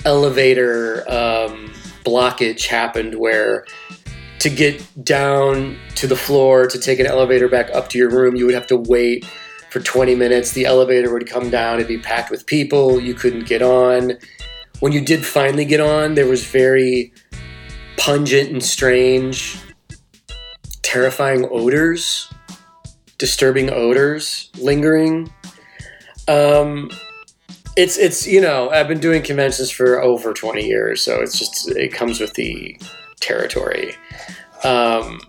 elevator 0.05 1.01
um, 1.09 1.71
blockage 2.05 2.67
happened 2.67 3.15
where 3.15 3.65
to 4.39 4.49
get 4.49 5.03
down 5.03 5.77
to 5.95 6.07
the 6.07 6.15
floor 6.15 6.65
to 6.67 6.79
take 6.79 6.99
an 6.99 7.05
elevator 7.05 7.47
back 7.47 7.69
up 7.73 7.89
to 7.89 7.97
your 7.97 8.09
room, 8.09 8.35
you 8.35 8.45
would 8.45 8.55
have 8.55 8.67
to 8.67 8.77
wait 8.77 9.25
for 9.69 9.79
20 9.79 10.15
minutes. 10.15 10.51
The 10.53 10.65
elevator 10.65 11.13
would 11.13 11.27
come 11.27 11.49
down, 11.49 11.75
it'd 11.75 11.87
be 11.87 11.97
packed 11.97 12.31
with 12.31 12.45
people, 12.45 12.99
you 12.99 13.13
couldn't 13.13 13.45
get 13.45 13.61
on. 13.61 14.13
When 14.79 14.93
you 14.93 15.01
did 15.01 15.25
finally 15.25 15.65
get 15.65 15.81
on, 15.81 16.15
there 16.15 16.27
was 16.27 16.45
very 16.45 17.11
pungent 17.97 18.49
and 18.49 18.63
strange, 18.63 19.59
terrifying 20.83 21.47
odors, 21.51 22.31
disturbing 23.17 23.69
odors 23.69 24.49
lingering. 24.57 25.31
Um, 26.29 26.89
it's 27.75 27.97
it's 27.97 28.25
you 28.25 28.39
know 28.39 28.69
I've 28.69 28.87
been 28.87 28.99
doing 28.99 29.21
conventions 29.21 29.69
for 29.69 30.01
over 30.01 30.33
20 30.33 30.65
years, 30.65 31.01
so 31.01 31.21
it's 31.21 31.37
just 31.37 31.69
it 31.71 31.93
comes 31.93 32.19
with 32.19 32.33
the 32.35 32.79
territory. 33.19 33.95
Um, 34.63 35.19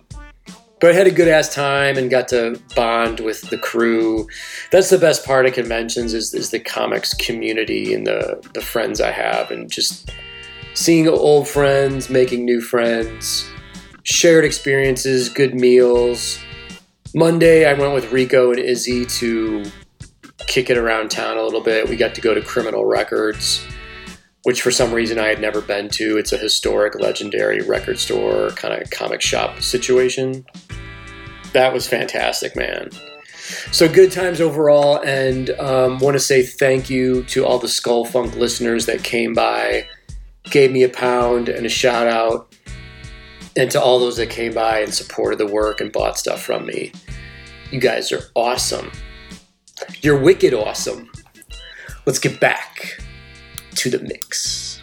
but 0.81 0.89
I 0.89 0.93
had 0.93 1.05
a 1.05 1.11
good 1.11 1.27
ass 1.27 1.53
time 1.53 1.95
and 1.97 2.09
got 2.09 2.27
to 2.29 2.59
bond 2.75 3.19
with 3.19 3.41
the 3.51 3.57
crew. 3.57 4.27
That's 4.71 4.89
the 4.89 4.97
best 4.97 5.23
part 5.23 5.45
of 5.45 5.53
conventions 5.53 6.13
is, 6.13 6.33
is 6.33 6.49
the 6.49 6.59
comics 6.59 7.13
community 7.13 7.93
and 7.93 8.07
the, 8.07 8.43
the 8.55 8.61
friends 8.61 8.99
I 8.99 9.11
have 9.11 9.51
and 9.51 9.69
just 9.69 10.11
seeing 10.73 11.07
old 11.07 11.47
friends, 11.47 12.09
making 12.09 12.45
new 12.45 12.61
friends, 12.61 13.47
shared 14.03 14.43
experiences, 14.43 15.29
good 15.29 15.53
meals. 15.53 16.39
Monday, 17.13 17.65
I 17.65 17.73
went 17.73 17.93
with 17.93 18.11
Rico 18.11 18.49
and 18.49 18.59
Izzy 18.59 19.05
to 19.05 19.63
kick 20.47 20.71
it 20.71 20.77
around 20.77 21.11
town 21.11 21.37
a 21.37 21.43
little 21.43 21.61
bit. 21.61 21.89
We 21.89 21.95
got 21.95 22.15
to 22.15 22.21
go 22.21 22.33
to 22.33 22.41
Criminal 22.41 22.85
Records, 22.85 23.63
which 24.43 24.61
for 24.61 24.71
some 24.71 24.91
reason 24.91 25.19
I 25.19 25.27
had 25.27 25.39
never 25.39 25.61
been 25.61 25.89
to. 25.89 26.17
It's 26.17 26.33
a 26.33 26.37
historic, 26.37 26.95
legendary 26.95 27.61
record 27.61 27.99
store, 27.99 28.49
kind 28.51 28.81
of 28.81 28.89
comic 28.89 29.21
shop 29.21 29.61
situation. 29.61 30.45
That 31.53 31.73
was 31.73 31.87
fantastic, 31.87 32.55
man. 32.55 32.89
So 33.71 33.87
good 33.91 34.11
times 34.11 34.39
overall, 34.39 35.01
and 35.01 35.49
um, 35.51 35.99
want 35.99 36.15
to 36.15 36.19
say 36.19 36.43
thank 36.43 36.89
you 36.89 37.23
to 37.25 37.45
all 37.45 37.59
the 37.59 37.67
Skull 37.67 38.05
Funk 38.05 38.35
listeners 38.35 38.85
that 38.85 39.03
came 39.03 39.33
by, 39.33 39.87
gave 40.45 40.71
me 40.71 40.83
a 40.83 40.89
pound 40.89 41.49
and 41.49 41.65
a 41.65 41.69
shout 41.69 42.07
out, 42.07 42.55
and 43.57 43.69
to 43.71 43.81
all 43.81 43.99
those 43.99 44.17
that 44.17 44.29
came 44.29 44.53
by 44.53 44.79
and 44.79 44.93
supported 44.93 45.37
the 45.37 45.45
work 45.45 45.81
and 45.81 45.91
bought 45.91 46.17
stuff 46.17 46.41
from 46.41 46.65
me. 46.65 46.93
You 47.71 47.79
guys 47.79 48.11
are 48.11 48.23
awesome. 48.35 48.91
You're 50.01 50.19
wicked 50.19 50.53
awesome. 50.53 51.11
Let's 52.05 52.19
get 52.19 52.39
back 52.39 53.01
to 53.75 53.89
the 53.89 53.99
mix. 53.99 54.80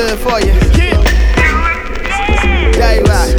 Good 0.00 0.18
for 0.20 0.40
you. 0.40 0.56
Yeah, 2.80 2.96
you 2.96 3.04
right. 3.04 3.36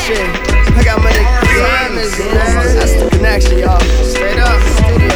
Shit. 0.00 0.24
I 0.72 0.80
got 0.82 1.02
money. 1.04 1.20
That's 2.80 2.96
the 2.96 3.08
connection, 3.12 3.58
y'all. 3.58 3.80
Straight 4.08 4.40
up. 4.40 4.56
Studio 4.80 5.12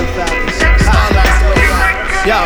Yo, 2.25 2.41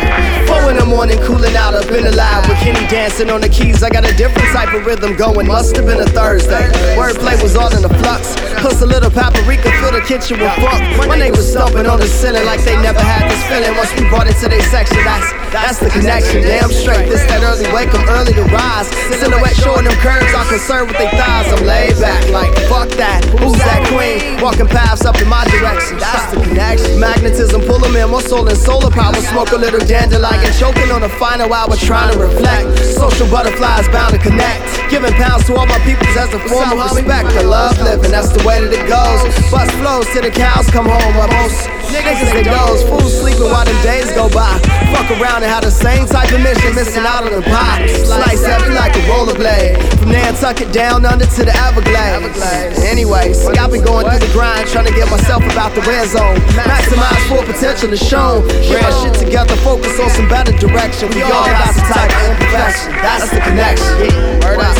four 0.47 0.71
in 0.71 0.75
the 0.75 0.85
morning, 0.85 1.17
cooling 1.23 1.55
out 1.55 1.73
in 1.73 2.03
the 2.03 2.11
lab 2.15 2.47
with 2.47 2.57
Kenny 2.59 2.85
dancing 2.87 3.29
on 3.29 3.41
the 3.41 3.49
keys. 3.49 3.83
I 3.83 3.89
got 3.89 4.03
a 4.03 4.15
different 4.15 4.47
type 4.51 4.73
of 4.73 4.85
rhythm 4.85 5.15
going. 5.15 5.47
Must 5.47 5.75
have 5.75 5.85
been 5.85 5.99
a 5.99 6.05
Thursday. 6.05 6.67
Wordplay 6.95 7.41
was 7.43 7.55
all 7.55 7.73
in 7.75 7.81
the 7.81 7.93
flux. 7.99 8.35
Plus 8.59 8.81
a 8.81 8.85
little 8.85 9.09
paprika 9.09 9.71
fill 9.79 9.91
the 9.91 10.01
kitchen 10.01 10.39
with 10.39 10.51
funk. 10.59 11.07
My 11.07 11.17
neighbors 11.17 11.51
stomping 11.51 11.85
on 11.85 11.99
the 11.99 12.07
ceiling 12.07 12.45
like 12.45 12.63
they 12.63 12.75
never 12.81 12.99
had 12.99 13.31
this 13.31 13.43
feeling. 13.47 13.75
Once 13.75 13.91
we 13.95 14.07
brought 14.07 14.27
it 14.27 14.35
to 14.39 14.47
their 14.47 14.63
section, 14.67 15.03
that's 15.03 15.38
that's 15.51 15.79
the 15.79 15.89
connection. 15.89 16.41
Damn 16.41 16.71
straight, 16.71 17.09
this 17.09 17.23
that 17.29 17.43
early 17.43 17.67
wake 17.73 17.93
'em 17.93 18.07
early 18.09 18.33
to 18.33 18.43
rise. 18.49 18.89
The 19.09 19.17
silhouette 19.17 19.55
showing 19.55 19.85
them 19.85 19.95
curves, 19.99 20.33
I'm 20.33 20.47
concerned 20.47 20.87
with 20.89 20.97
their 20.97 21.11
thighs. 21.11 21.51
I'm 21.53 21.65
laid 21.65 21.99
back 21.99 22.21
like 22.29 22.51
fuck 22.69 22.89
that. 23.01 23.25
Who's 23.41 23.57
that 23.57 23.87
queen? 23.87 24.41
Walking 24.41 24.67
paths 24.67 25.05
up 25.05 25.19
in 25.21 25.27
my 25.27 25.45
direction. 25.45 25.97
That's 25.97 26.31
the 26.31 26.41
connection. 26.41 26.99
Magnetism 26.99 27.61
pull 27.61 27.83
'em 27.85 27.95
in, 27.95 28.09
more 28.09 28.21
soul 28.21 28.47
and 28.47 28.57
solar 28.57 28.91
power. 28.91 29.15
Smoke 29.15 29.51
a 29.51 29.57
little 29.57 29.79
dandelion, 29.79 30.51
choking 30.59 30.91
on 30.91 31.01
the 31.01 31.09
final 31.09 31.53
hour, 31.53 31.75
trying 31.75 32.11
to 32.13 32.19
reflect. 32.19 32.67
Social 32.95 33.27
butterflies 33.27 33.87
bound 33.89 34.13
to 34.13 34.19
connect. 34.19 34.61
Giving 34.89 35.13
pounds 35.13 35.45
to 35.45 35.55
all 35.55 35.65
my 35.65 35.79
peoples 35.79 36.15
as 36.17 36.33
a 36.33 36.39
form 36.49 36.71
of 36.73 36.91
respect. 36.91 37.29
I 37.37 37.41
love 37.41 37.79
living, 37.81 38.11
that's 38.11 38.29
the 38.29 38.43
way 38.43 38.59
that 38.61 38.73
it 38.73 38.87
goes. 38.87 39.21
Bust 39.51 39.71
flows 39.79 40.07
till 40.13 40.23
the 40.23 40.31
cows 40.31 40.67
come 40.71 40.85
home. 40.85 41.13
But 41.15 41.31
most 41.33 41.69
niggas 41.93 42.33
they 42.33 42.43
doze, 42.43 42.83
fools 42.83 43.13
sleeping 43.19 43.49
while 43.51 43.65
them 43.65 43.79
days 43.81 44.09
go 44.11 44.29
by. 44.29 44.57
Fuck 44.93 45.09
around 45.19 45.38
and 45.43 45.51
have 45.51 45.63
the 45.63 45.71
same 45.71 46.05
type 46.05 46.31
of 46.31 46.41
mission, 46.41 46.75
missing 46.75 47.05
out 47.07 47.23
on 47.23 47.31
the 47.31 47.41
pie. 47.41 47.87
Slice 47.87 48.43
heavy 48.43 48.75
like 48.75 48.91
a 48.95 49.01
rollerblade. 49.07 49.79
From 49.99 50.11
it 50.11 50.71
down 50.73 51.05
under 51.05 51.25
to 51.25 51.41
the 51.45 51.55
Everglades. 51.63 52.35
Anyway, 52.83 53.31
see, 53.33 53.55
I've 53.55 53.71
been 53.71 53.83
going 53.83 54.09
through 54.09 54.19
the 54.19 54.31
grind, 54.33 54.67
trying 54.67 54.87
to 54.87 54.93
get 54.93 55.07
myself 55.09 55.43
about 55.47 55.75
the 55.75 55.81
red 55.87 56.07
zone. 56.07 56.35
Maximize 56.67 57.23
full 57.31 57.43
potential 57.43 57.91
is 57.93 58.03
shown. 58.03 58.47
Get 58.67 58.83
my 58.83 58.91
shit 58.99 59.13
together, 59.15 59.55
focus 59.63 59.99
on 59.99 60.09
some 60.09 60.27
better 60.27 60.51
direction. 60.57 61.07
We 61.15 61.23
all 61.23 61.45
got 61.47 61.71
some 61.71 61.87
type 61.87 62.11
of 62.11 62.35
imperfection. 62.35 62.91
That's 62.99 63.31
the 63.31 63.39
connection. 63.39 63.95
Word 64.43 64.59
up. 64.59 64.75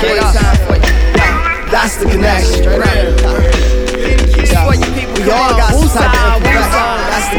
Straight 0.00 0.22
up. 0.22 0.32
That's 1.68 1.96
the 2.00 2.06
connection. 2.08 2.62
Straight 2.64 2.80
up. 2.80 3.52
We 5.18 5.34
all 5.34 5.52
got 5.60 5.76
some 5.76 5.92
type 5.92 6.08
of 6.08 6.40
imperfection. 6.40 6.88
That's 7.12 7.28
the 7.34 7.37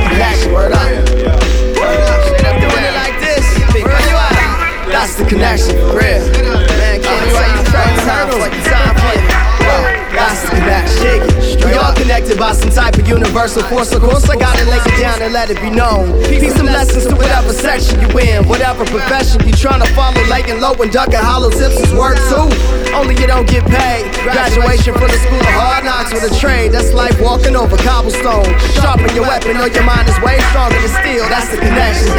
some 12.39 12.69
type 12.69 12.98
universal 13.09 13.63
force. 13.63 13.91
Of 13.91 14.01
course, 14.01 14.29
I 14.29 14.37
gotta 14.37 14.63
lay 14.69 14.77
it 14.77 15.01
down 15.01 15.21
and 15.21 15.33
let 15.33 15.49
it 15.49 15.59
be 15.59 15.69
known. 15.69 16.13
Teach 16.29 16.53
some 16.53 16.69
lessons 16.69 17.07
to 17.09 17.15
whatever 17.17 17.51
section 17.51 17.99
you 17.99 18.09
in, 18.19 18.47
whatever 18.47 18.85
profession 18.85 19.41
you 19.45 19.53
trying 19.53 19.81
to 19.81 19.89
follow. 19.97 20.21
Laying 20.29 20.61
low 20.61 20.77
and 20.77 20.91
ducking 20.93 21.19
hollow 21.19 21.49
tips 21.49 21.81
is 21.81 21.91
work 21.97 22.21
too. 22.29 22.47
Only 22.93 23.17
you 23.17 23.25
don't 23.25 23.49
get 23.49 23.65
paid. 23.65 24.05
Graduation 24.21 24.93
from 24.93 25.09
the 25.09 25.17
school 25.17 25.41
of 25.41 25.55
hard 25.57 25.83
knocks 25.83 26.13
with 26.13 26.29
a 26.29 26.33
trade. 26.37 26.71
That's 26.71 26.93
like 26.93 27.17
walking 27.19 27.55
over 27.57 27.75
cobblestone. 27.81 28.45
Sharpen 28.77 29.09
your 29.17 29.25
weapon, 29.25 29.57
or 29.57 29.67
your 29.67 29.83
mind 29.83 30.07
is 30.07 30.17
way 30.21 30.37
stronger 30.53 30.77
than 30.77 30.93
steel. 31.01 31.25
That's 31.33 31.49
the 31.49 31.57
connection. 31.57 32.13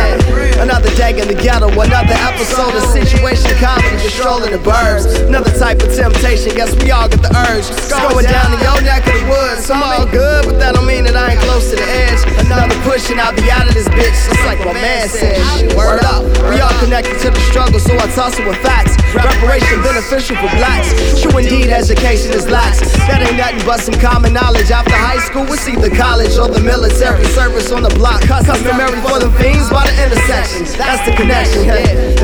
Another 0.58 0.90
day 0.98 1.14
in 1.14 1.28
the 1.30 1.38
ghetto, 1.38 1.70
another 1.70 2.18
episode 2.26 2.74
of 2.74 2.82
situation 2.90 3.54
comedy, 3.62 3.94
controlling 4.02 4.52
the 4.52 4.62
birds. 4.62 5.06
Another 5.22 5.54
type 5.54 5.78
of 5.82 5.94
temptation. 5.94 6.50
Guess 6.58 6.74
we 6.82 6.90
all 6.90 7.08
get 7.08 7.22
the 7.22 7.30
urge. 7.46 7.70
It's 7.70 7.90
going 7.90 8.26
down 8.26 8.52
in 8.52 8.60
your 8.60 8.80
neck 8.82 9.06
of 9.06 9.14
the 9.14 9.26
woods. 9.30 9.70
I'm 9.70 9.82
all 9.82 10.06
good, 10.10 10.50
but 10.50 10.58
that 10.58 10.79
don't 10.80 10.88
mean 10.88 11.04
that 11.04 11.12
I 11.12 11.36
ain't 11.36 11.44
close 11.44 11.68
to 11.68 11.76
the 11.76 11.84
edge. 11.84 12.24
Another 12.40 12.72
push 12.88 13.12
and 13.12 13.20
I'll 13.20 13.36
be 13.36 13.52
out 13.52 13.68
of 13.68 13.76
this 13.76 13.84
bitch. 13.92 14.16
Just 14.16 14.40
like 14.48 14.64
my 14.64 14.72
man 14.72 15.12
said. 15.12 15.36
Word 15.76 16.00
up. 16.08 16.24
We 16.48 16.56
all 16.64 16.72
connected 16.80 17.20
to 17.20 17.28
the 17.28 17.42
struggle, 17.52 17.76
so 17.76 17.92
I 18.00 18.08
toss 18.16 18.32
tussle 18.32 18.48
with 18.48 18.56
facts. 18.64 18.96
Reparation 19.12 19.84
beneficial 19.84 20.40
for 20.40 20.48
blacks. 20.56 20.88
True 21.20 21.36
indeed, 21.36 21.68
education 21.68 22.32
is 22.32 22.48
lax. 22.48 22.80
That 23.04 23.20
ain't 23.20 23.36
nothing 23.36 23.60
but 23.68 23.84
some 23.84 23.98
common 24.00 24.32
knowledge. 24.32 24.72
After 24.72 24.96
high 24.96 25.20
school, 25.20 25.44
it's 25.52 25.68
either 25.68 25.92
college 25.92 26.32
or 26.40 26.48
the 26.48 26.64
military 26.64 27.28
service 27.36 27.68
on 27.76 27.84
the 27.84 27.92
block. 28.00 28.24
Customary 28.24 28.96
for 29.04 29.20
the 29.20 29.28
fiends 29.36 29.68
by 29.68 29.84
the 29.84 29.94
intersections. 30.00 30.72
That's 30.80 31.04
the 31.04 31.12
connection. 31.12 31.68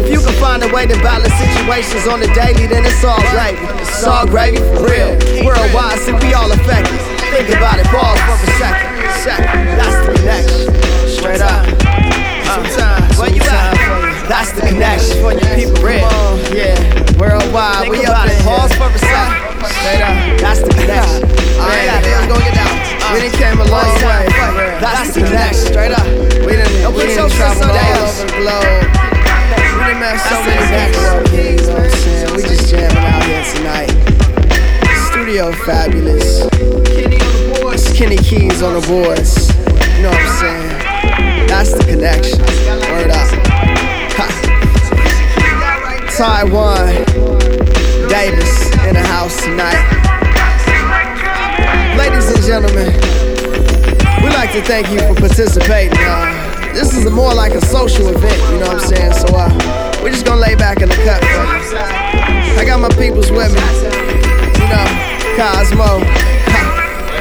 If 0.00 0.08
you 0.08 0.24
can 0.24 0.32
find 0.40 0.64
a 0.64 0.70
way 0.72 0.88
to 0.88 0.96
balance 1.04 1.36
situations 1.36 2.08
on 2.08 2.24
the 2.24 2.30
daily, 2.32 2.64
then 2.64 2.88
it's 2.88 3.04
all 3.04 3.20
gravy. 3.36 3.60
It's 3.84 4.00
all 4.00 4.24
gravy 4.24 4.64
for 4.72 4.88
real. 4.88 5.12
Worldwide, 5.44 6.00
see, 6.00 6.16
we 6.24 6.32
all 6.32 6.48
affected. 6.48 7.05
Think 7.30 7.50
about 7.50 7.78
it, 7.78 7.86
pause 7.86 8.20
for 8.22 8.36
a 8.38 8.50
second. 8.56 8.96
Second. 9.26 9.66
That's 9.76 9.98
the 10.06 10.12
connection. 10.14 10.66
Straight 11.08 11.40
up. 11.40 11.66
Uh, 12.46 13.02
where 13.18 13.30
you 13.34 13.42
at? 13.42 14.26
That's 14.28 14.52
the 14.52 14.62
connection 14.62 15.20
for 15.20 15.32
your 15.32 15.50
people. 15.54 15.76
Real. 15.82 16.06
Yeah. 16.54 16.78
Worldwide. 17.18 17.88
we 17.88 18.04
up 18.06 18.26
it. 18.26 18.38
Pause 18.42 18.72
for 18.74 18.88
a 18.88 18.98
second. 18.98 19.46
Straight 19.66 20.02
up. 20.02 20.16
That's 20.40 20.60
the 20.62 20.70
connection. 20.70 21.22
Alright, 21.58 21.86
let's 21.88 22.26
go 22.26 22.38
get 22.38 22.54
down. 22.54 22.74
We 23.12 23.26
done 23.26 23.34
came 23.38 23.60
a 23.60 23.68
long 23.70 23.94
way. 24.06 24.26
That's 24.80 25.14
the 25.14 25.20
connection. 25.26 25.66
Straight 25.66 25.92
up. 25.92 26.06
We 26.46 26.56
done, 26.56 26.94
we 26.94 27.14
done 27.14 27.30
traveled 27.30 27.70
all 27.70 28.06
over 28.06 28.22
the 28.22 28.38
globe. 28.38 28.86
We 29.74 29.82
done 29.82 30.00
met 30.00 30.18
so 30.26 30.36
many 30.46 30.62
people. 30.68 31.26
You 31.34 31.56
know 31.58 31.74
what 31.74 31.84
I'm 31.84 31.90
saying? 31.90 32.36
We 32.36 32.42
just 32.42 32.70
jamming 32.70 32.96
out 32.96 33.22
here 33.24 33.44
tonight. 33.54 33.90
Studio 35.10 35.52
fabulous. 35.52 36.55
Kenny 37.96 38.18
Keys 38.18 38.60
on 38.60 38.74
the 38.74 38.86
boards. 38.88 39.48
You 39.96 40.02
know 40.02 40.10
what 40.10 40.20
I'm 40.20 40.36
saying? 40.36 41.48
That's 41.48 41.72
the 41.72 41.82
connection. 41.82 42.40
Word 42.92 43.08
up. 43.08 43.24
Thaione. 46.12 46.92
Davis 48.10 48.68
in 48.84 48.92
the 48.92 49.00
house 49.00 49.42
tonight. 49.42 49.80
Ladies 51.96 52.28
and 52.28 52.44
gentlemen, 52.44 52.92
we'd 54.22 54.36
like 54.36 54.52
to 54.52 54.60
thank 54.60 54.90
you 54.90 55.00
for 55.00 55.14
participating. 55.14 55.96
Uh, 55.98 56.74
this 56.74 56.94
is 56.94 57.10
more 57.10 57.32
like 57.32 57.54
a 57.54 57.64
social 57.64 58.08
event, 58.08 58.36
you 58.52 58.60
know 58.60 58.68
what 58.68 58.82
I'm 58.82 58.88
saying? 58.92 59.12
So 59.14 59.28
uh, 59.32 60.00
we're 60.02 60.12
just 60.12 60.26
gonna 60.26 60.42
lay 60.42 60.54
back 60.54 60.82
in 60.82 60.90
the 60.90 60.96
cut. 60.96 61.24
I 62.58 62.64
got 62.66 62.78
my 62.78 62.90
peoples 62.90 63.30
with 63.30 63.54
me. 63.54 63.60
You 64.60 64.68
know, 64.68 64.84
Cosmo. 65.40 66.25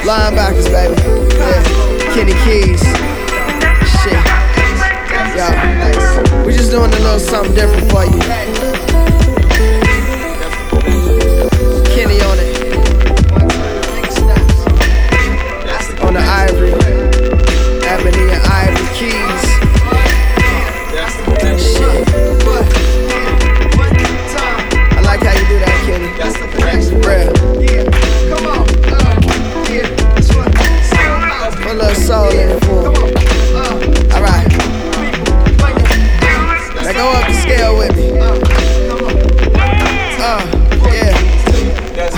Linebackers, 0.06 0.70
baby. 0.70 1.02
Yeah. 1.34 2.14
Kenny 2.14 2.34
Keys. 2.44 2.80
Shit. 3.90 4.22
Yo. 5.34 6.44
We're 6.44 6.52
just 6.52 6.70
doing 6.70 6.92
a 6.92 6.98
little 7.00 7.18
something 7.18 7.56
different 7.56 7.90
for 7.90 8.04
you. 8.04 8.65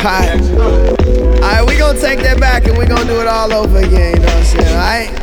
Alright, 0.08 1.66
we 1.66 1.76
gonna 1.76 2.00
take 2.00 2.20
that 2.20 2.40
back 2.40 2.66
and 2.66 2.78
we 2.78 2.86
gonna 2.86 3.04
do 3.04 3.20
it 3.20 3.26
all 3.26 3.52
over 3.52 3.76
again, 3.76 4.14
you 4.14 4.20
know 4.20 4.26
what 4.26 4.36
I'm 4.36 4.44
saying? 4.44 4.68
Alright? 4.68 5.17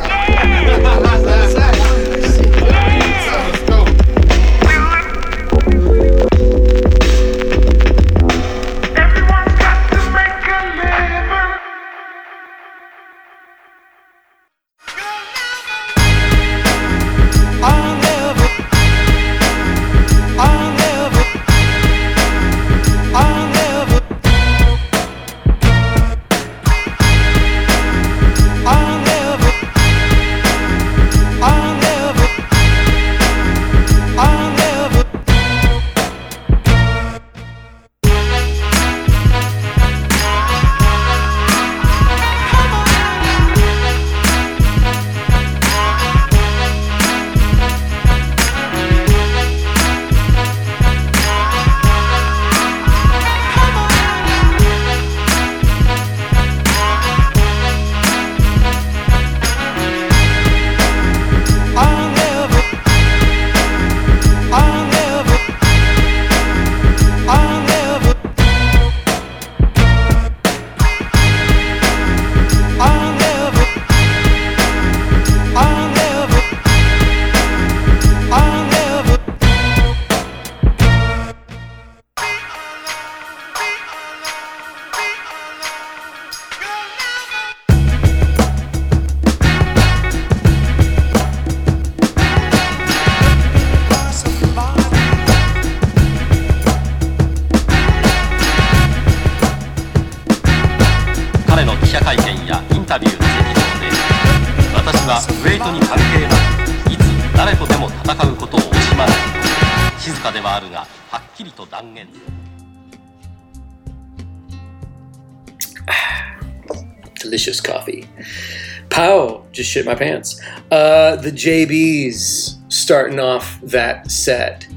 Just 119.56 119.70
shit 119.70 119.86
my 119.86 119.94
pants. 119.94 120.40
Uh, 120.70 121.16
the 121.16 121.32
JBs 121.32 122.72
starting 122.72 123.18
off 123.18 123.60
that 123.62 124.10
set 124.10 124.68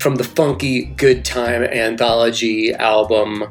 from 0.00 0.16
the 0.16 0.24
funky 0.24 0.86
Good 0.86 1.24
Time 1.24 1.62
anthology 1.62 2.72
album, 2.74 3.44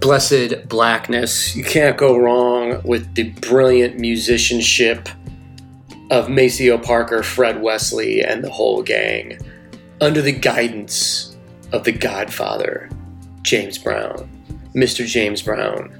Blessed 0.00 0.68
Blackness. 0.68 1.54
You 1.54 1.64
can't 1.64 1.96
go 1.96 2.16
wrong 2.16 2.82
with 2.84 3.14
the 3.14 3.30
brilliant 3.40 3.98
musicianship 3.98 5.08
of 6.10 6.28
Maceo 6.28 6.76
Parker, 6.76 7.22
Fred 7.22 7.62
Wesley, 7.62 8.22
and 8.22 8.42
the 8.42 8.50
whole 8.50 8.82
gang, 8.82 9.38
under 10.00 10.20
the 10.20 10.32
guidance 10.32 11.36
of 11.72 11.84
the 11.84 11.92
Godfather, 11.92 12.90
James 13.42 13.78
Brown, 13.78 14.28
Mr. 14.74 15.06
James 15.06 15.40
Brown 15.40 15.98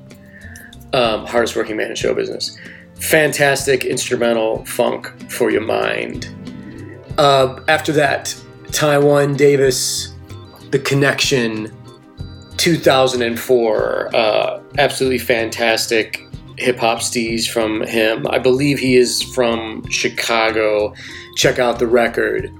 um, 0.93 1.27
hardest 1.27 1.57
working 1.57 1.77
man 1.77 1.91
in 1.91 1.97
show 1.97 2.15
business. 2.15 2.57
Fantastic 3.03 3.85
instrumental 3.85 4.65
funk 4.65 5.31
for 5.31 5.51
your 5.51 5.61
mind. 5.61 6.29
Uh, 7.19 7.61
after 7.69 7.93
that, 7.93 8.35
Thaione 8.69 9.37
Davis, 9.37 10.15
The 10.71 10.79
Connection, 10.79 11.71
2004. 12.59 14.15
Uh, 14.15 14.63
absolutely 14.79 15.19
fantastic 15.19 16.27
hip 16.59 16.79
hop 16.79 17.01
steez 17.01 17.51
from 17.51 17.83
him. 17.83 18.27
I 18.29 18.39
believe 18.39 18.79
he 18.79 18.97
is 18.97 19.21
from 19.21 19.85
Chicago. 19.91 20.95
Check 21.37 21.59
out 21.59 21.81
the 21.81 21.89
record. 21.89 22.51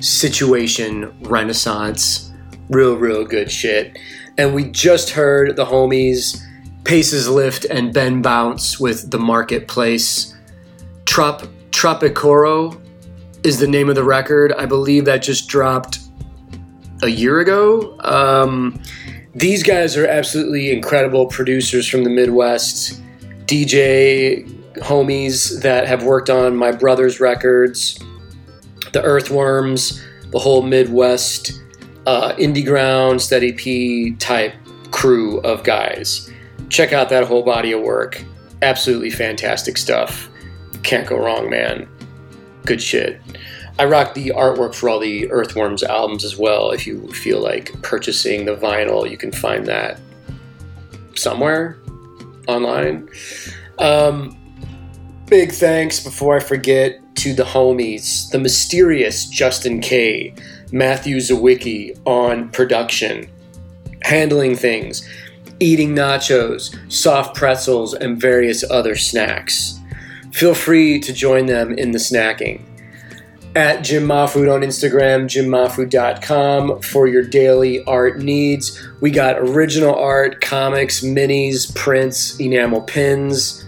Situation 0.00 1.12
Renaissance. 1.22 2.30
Real, 2.68 2.96
real 2.96 3.24
good 3.24 3.50
shit. 3.50 3.98
And 4.36 4.54
we 4.54 4.64
just 4.64 5.10
heard 5.10 5.56
the 5.56 5.64
homies 5.64 6.42
Paces 6.86 7.28
Lift 7.28 7.64
and 7.64 7.92
Ben 7.92 8.22
Bounce 8.22 8.78
with 8.78 9.10
The 9.10 9.18
Marketplace. 9.18 10.36
Trop 11.04 11.42
Tropicoro 11.72 12.80
is 13.44 13.58
the 13.58 13.66
name 13.66 13.88
of 13.88 13.96
the 13.96 14.04
record. 14.04 14.52
I 14.52 14.66
believe 14.66 15.04
that 15.06 15.20
just 15.20 15.48
dropped 15.48 15.98
a 17.02 17.08
year 17.08 17.40
ago. 17.40 17.98
Um, 18.02 18.80
these 19.34 19.64
guys 19.64 19.96
are 19.96 20.06
absolutely 20.06 20.70
incredible 20.70 21.26
producers 21.26 21.88
from 21.88 22.04
the 22.04 22.10
Midwest, 22.10 23.02
DJ 23.46 24.48
homies 24.76 25.60
that 25.62 25.88
have 25.88 26.04
worked 26.04 26.30
on 26.30 26.54
my 26.54 26.70
brother's 26.70 27.18
records, 27.18 27.98
the 28.92 29.02
Earthworms, 29.02 30.04
the 30.30 30.38
whole 30.38 30.62
Midwest 30.62 31.60
uh, 32.06 32.32
indie 32.34 32.64
ground, 32.64 33.18
Steddy 33.18 33.56
P 33.56 34.12
type 34.20 34.54
crew 34.92 35.40
of 35.40 35.64
guys 35.64 36.25
check 36.68 36.92
out 36.92 37.08
that 37.10 37.24
whole 37.24 37.42
body 37.42 37.72
of 37.72 37.82
work. 37.82 38.22
Absolutely 38.62 39.10
fantastic 39.10 39.76
stuff. 39.76 40.28
Can't 40.82 41.06
go 41.06 41.16
wrong, 41.16 41.50
man. 41.50 41.88
Good 42.64 42.82
shit. 42.82 43.20
I 43.78 43.84
rock 43.84 44.14
the 44.14 44.28
artwork 44.34 44.74
for 44.74 44.88
all 44.88 44.98
the 44.98 45.30
Earthworms 45.30 45.82
albums 45.82 46.24
as 46.24 46.36
well. 46.36 46.70
If 46.70 46.86
you 46.86 47.08
feel 47.12 47.40
like 47.40 47.80
purchasing 47.82 48.46
the 48.46 48.56
vinyl, 48.56 49.08
you 49.08 49.18
can 49.18 49.30
find 49.30 49.66
that 49.66 50.00
somewhere 51.14 51.78
online. 52.48 53.08
Um, 53.78 54.36
big 55.26 55.52
thanks 55.52 56.00
before 56.02 56.36
I 56.36 56.40
forget 56.40 57.00
to 57.16 57.34
the 57.34 57.42
homies, 57.44 58.30
the 58.30 58.38
mysterious 58.38 59.26
Justin 59.26 59.80
K, 59.80 60.34
Matthew 60.72 61.16
Sawicki 61.16 61.98
on 62.06 62.48
production, 62.50 63.28
handling 64.02 64.56
things 64.56 65.06
eating 65.60 65.94
nachos, 65.94 66.76
soft 66.92 67.36
pretzels, 67.36 67.94
and 67.94 68.20
various 68.20 68.68
other 68.70 68.96
snacks. 68.96 69.80
Feel 70.32 70.54
free 70.54 71.00
to 71.00 71.12
join 71.12 71.46
them 71.46 71.72
in 71.78 71.92
the 71.92 71.98
snacking. 71.98 72.62
At 73.54 73.82
Jim 73.82 74.06
Mahfood 74.06 74.54
on 74.54 74.60
Instagram, 74.60 75.24
jimmahfood.com 75.24 76.82
for 76.82 77.06
your 77.06 77.22
daily 77.22 77.82
art 77.84 78.18
needs. 78.18 78.86
We 79.00 79.10
got 79.10 79.38
original 79.38 79.94
art, 79.94 80.42
comics, 80.42 81.00
minis, 81.00 81.74
prints, 81.74 82.38
enamel 82.38 82.82
pins. 82.82 83.64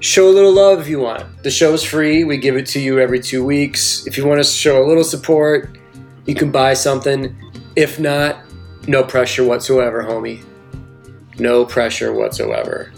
Show 0.00 0.28
a 0.28 0.32
little 0.32 0.52
love 0.52 0.80
if 0.80 0.88
you 0.88 0.98
want. 0.98 1.44
The 1.44 1.52
show's 1.52 1.84
free. 1.84 2.24
We 2.24 2.36
give 2.38 2.56
it 2.56 2.66
to 2.66 2.80
you 2.80 2.98
every 2.98 3.20
two 3.20 3.44
weeks. 3.44 4.08
If 4.08 4.18
you 4.18 4.26
want 4.26 4.40
to 4.40 4.44
show 4.44 4.82
a 4.82 4.86
little 4.88 5.04
support, 5.04 5.78
you 6.26 6.34
can 6.34 6.50
buy 6.50 6.74
something. 6.74 7.36
If 7.76 8.00
not, 8.00 8.38
no 8.88 9.04
pressure 9.04 9.44
whatsoever, 9.44 10.02
homie. 10.02 10.44
No 11.40 11.64
pressure 11.64 12.12
whatsoever. 12.12 12.92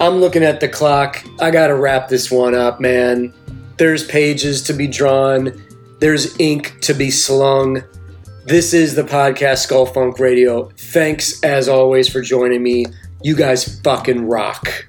I'm 0.00 0.16
looking 0.16 0.42
at 0.42 0.60
the 0.60 0.68
clock. 0.68 1.24
I 1.40 1.50
gotta 1.50 1.76
wrap 1.76 2.08
this 2.08 2.30
one 2.30 2.54
up, 2.54 2.80
man. 2.80 3.32
There's 3.78 4.04
pages 4.04 4.62
to 4.62 4.72
be 4.72 4.88
drawn, 4.88 5.62
there's 6.00 6.38
ink 6.40 6.80
to 6.82 6.92
be 6.92 7.10
slung. 7.10 7.82
This 8.44 8.74
is 8.74 8.94
the 8.94 9.02
podcast 9.02 9.58
Skull 9.58 9.86
Funk 9.86 10.18
Radio. 10.18 10.70
Thanks 10.76 11.42
as 11.42 11.68
always 11.68 12.08
for 12.08 12.20
joining 12.20 12.62
me. 12.62 12.86
You 13.22 13.36
guys 13.36 13.80
fucking 13.80 14.26
rock. 14.26 14.86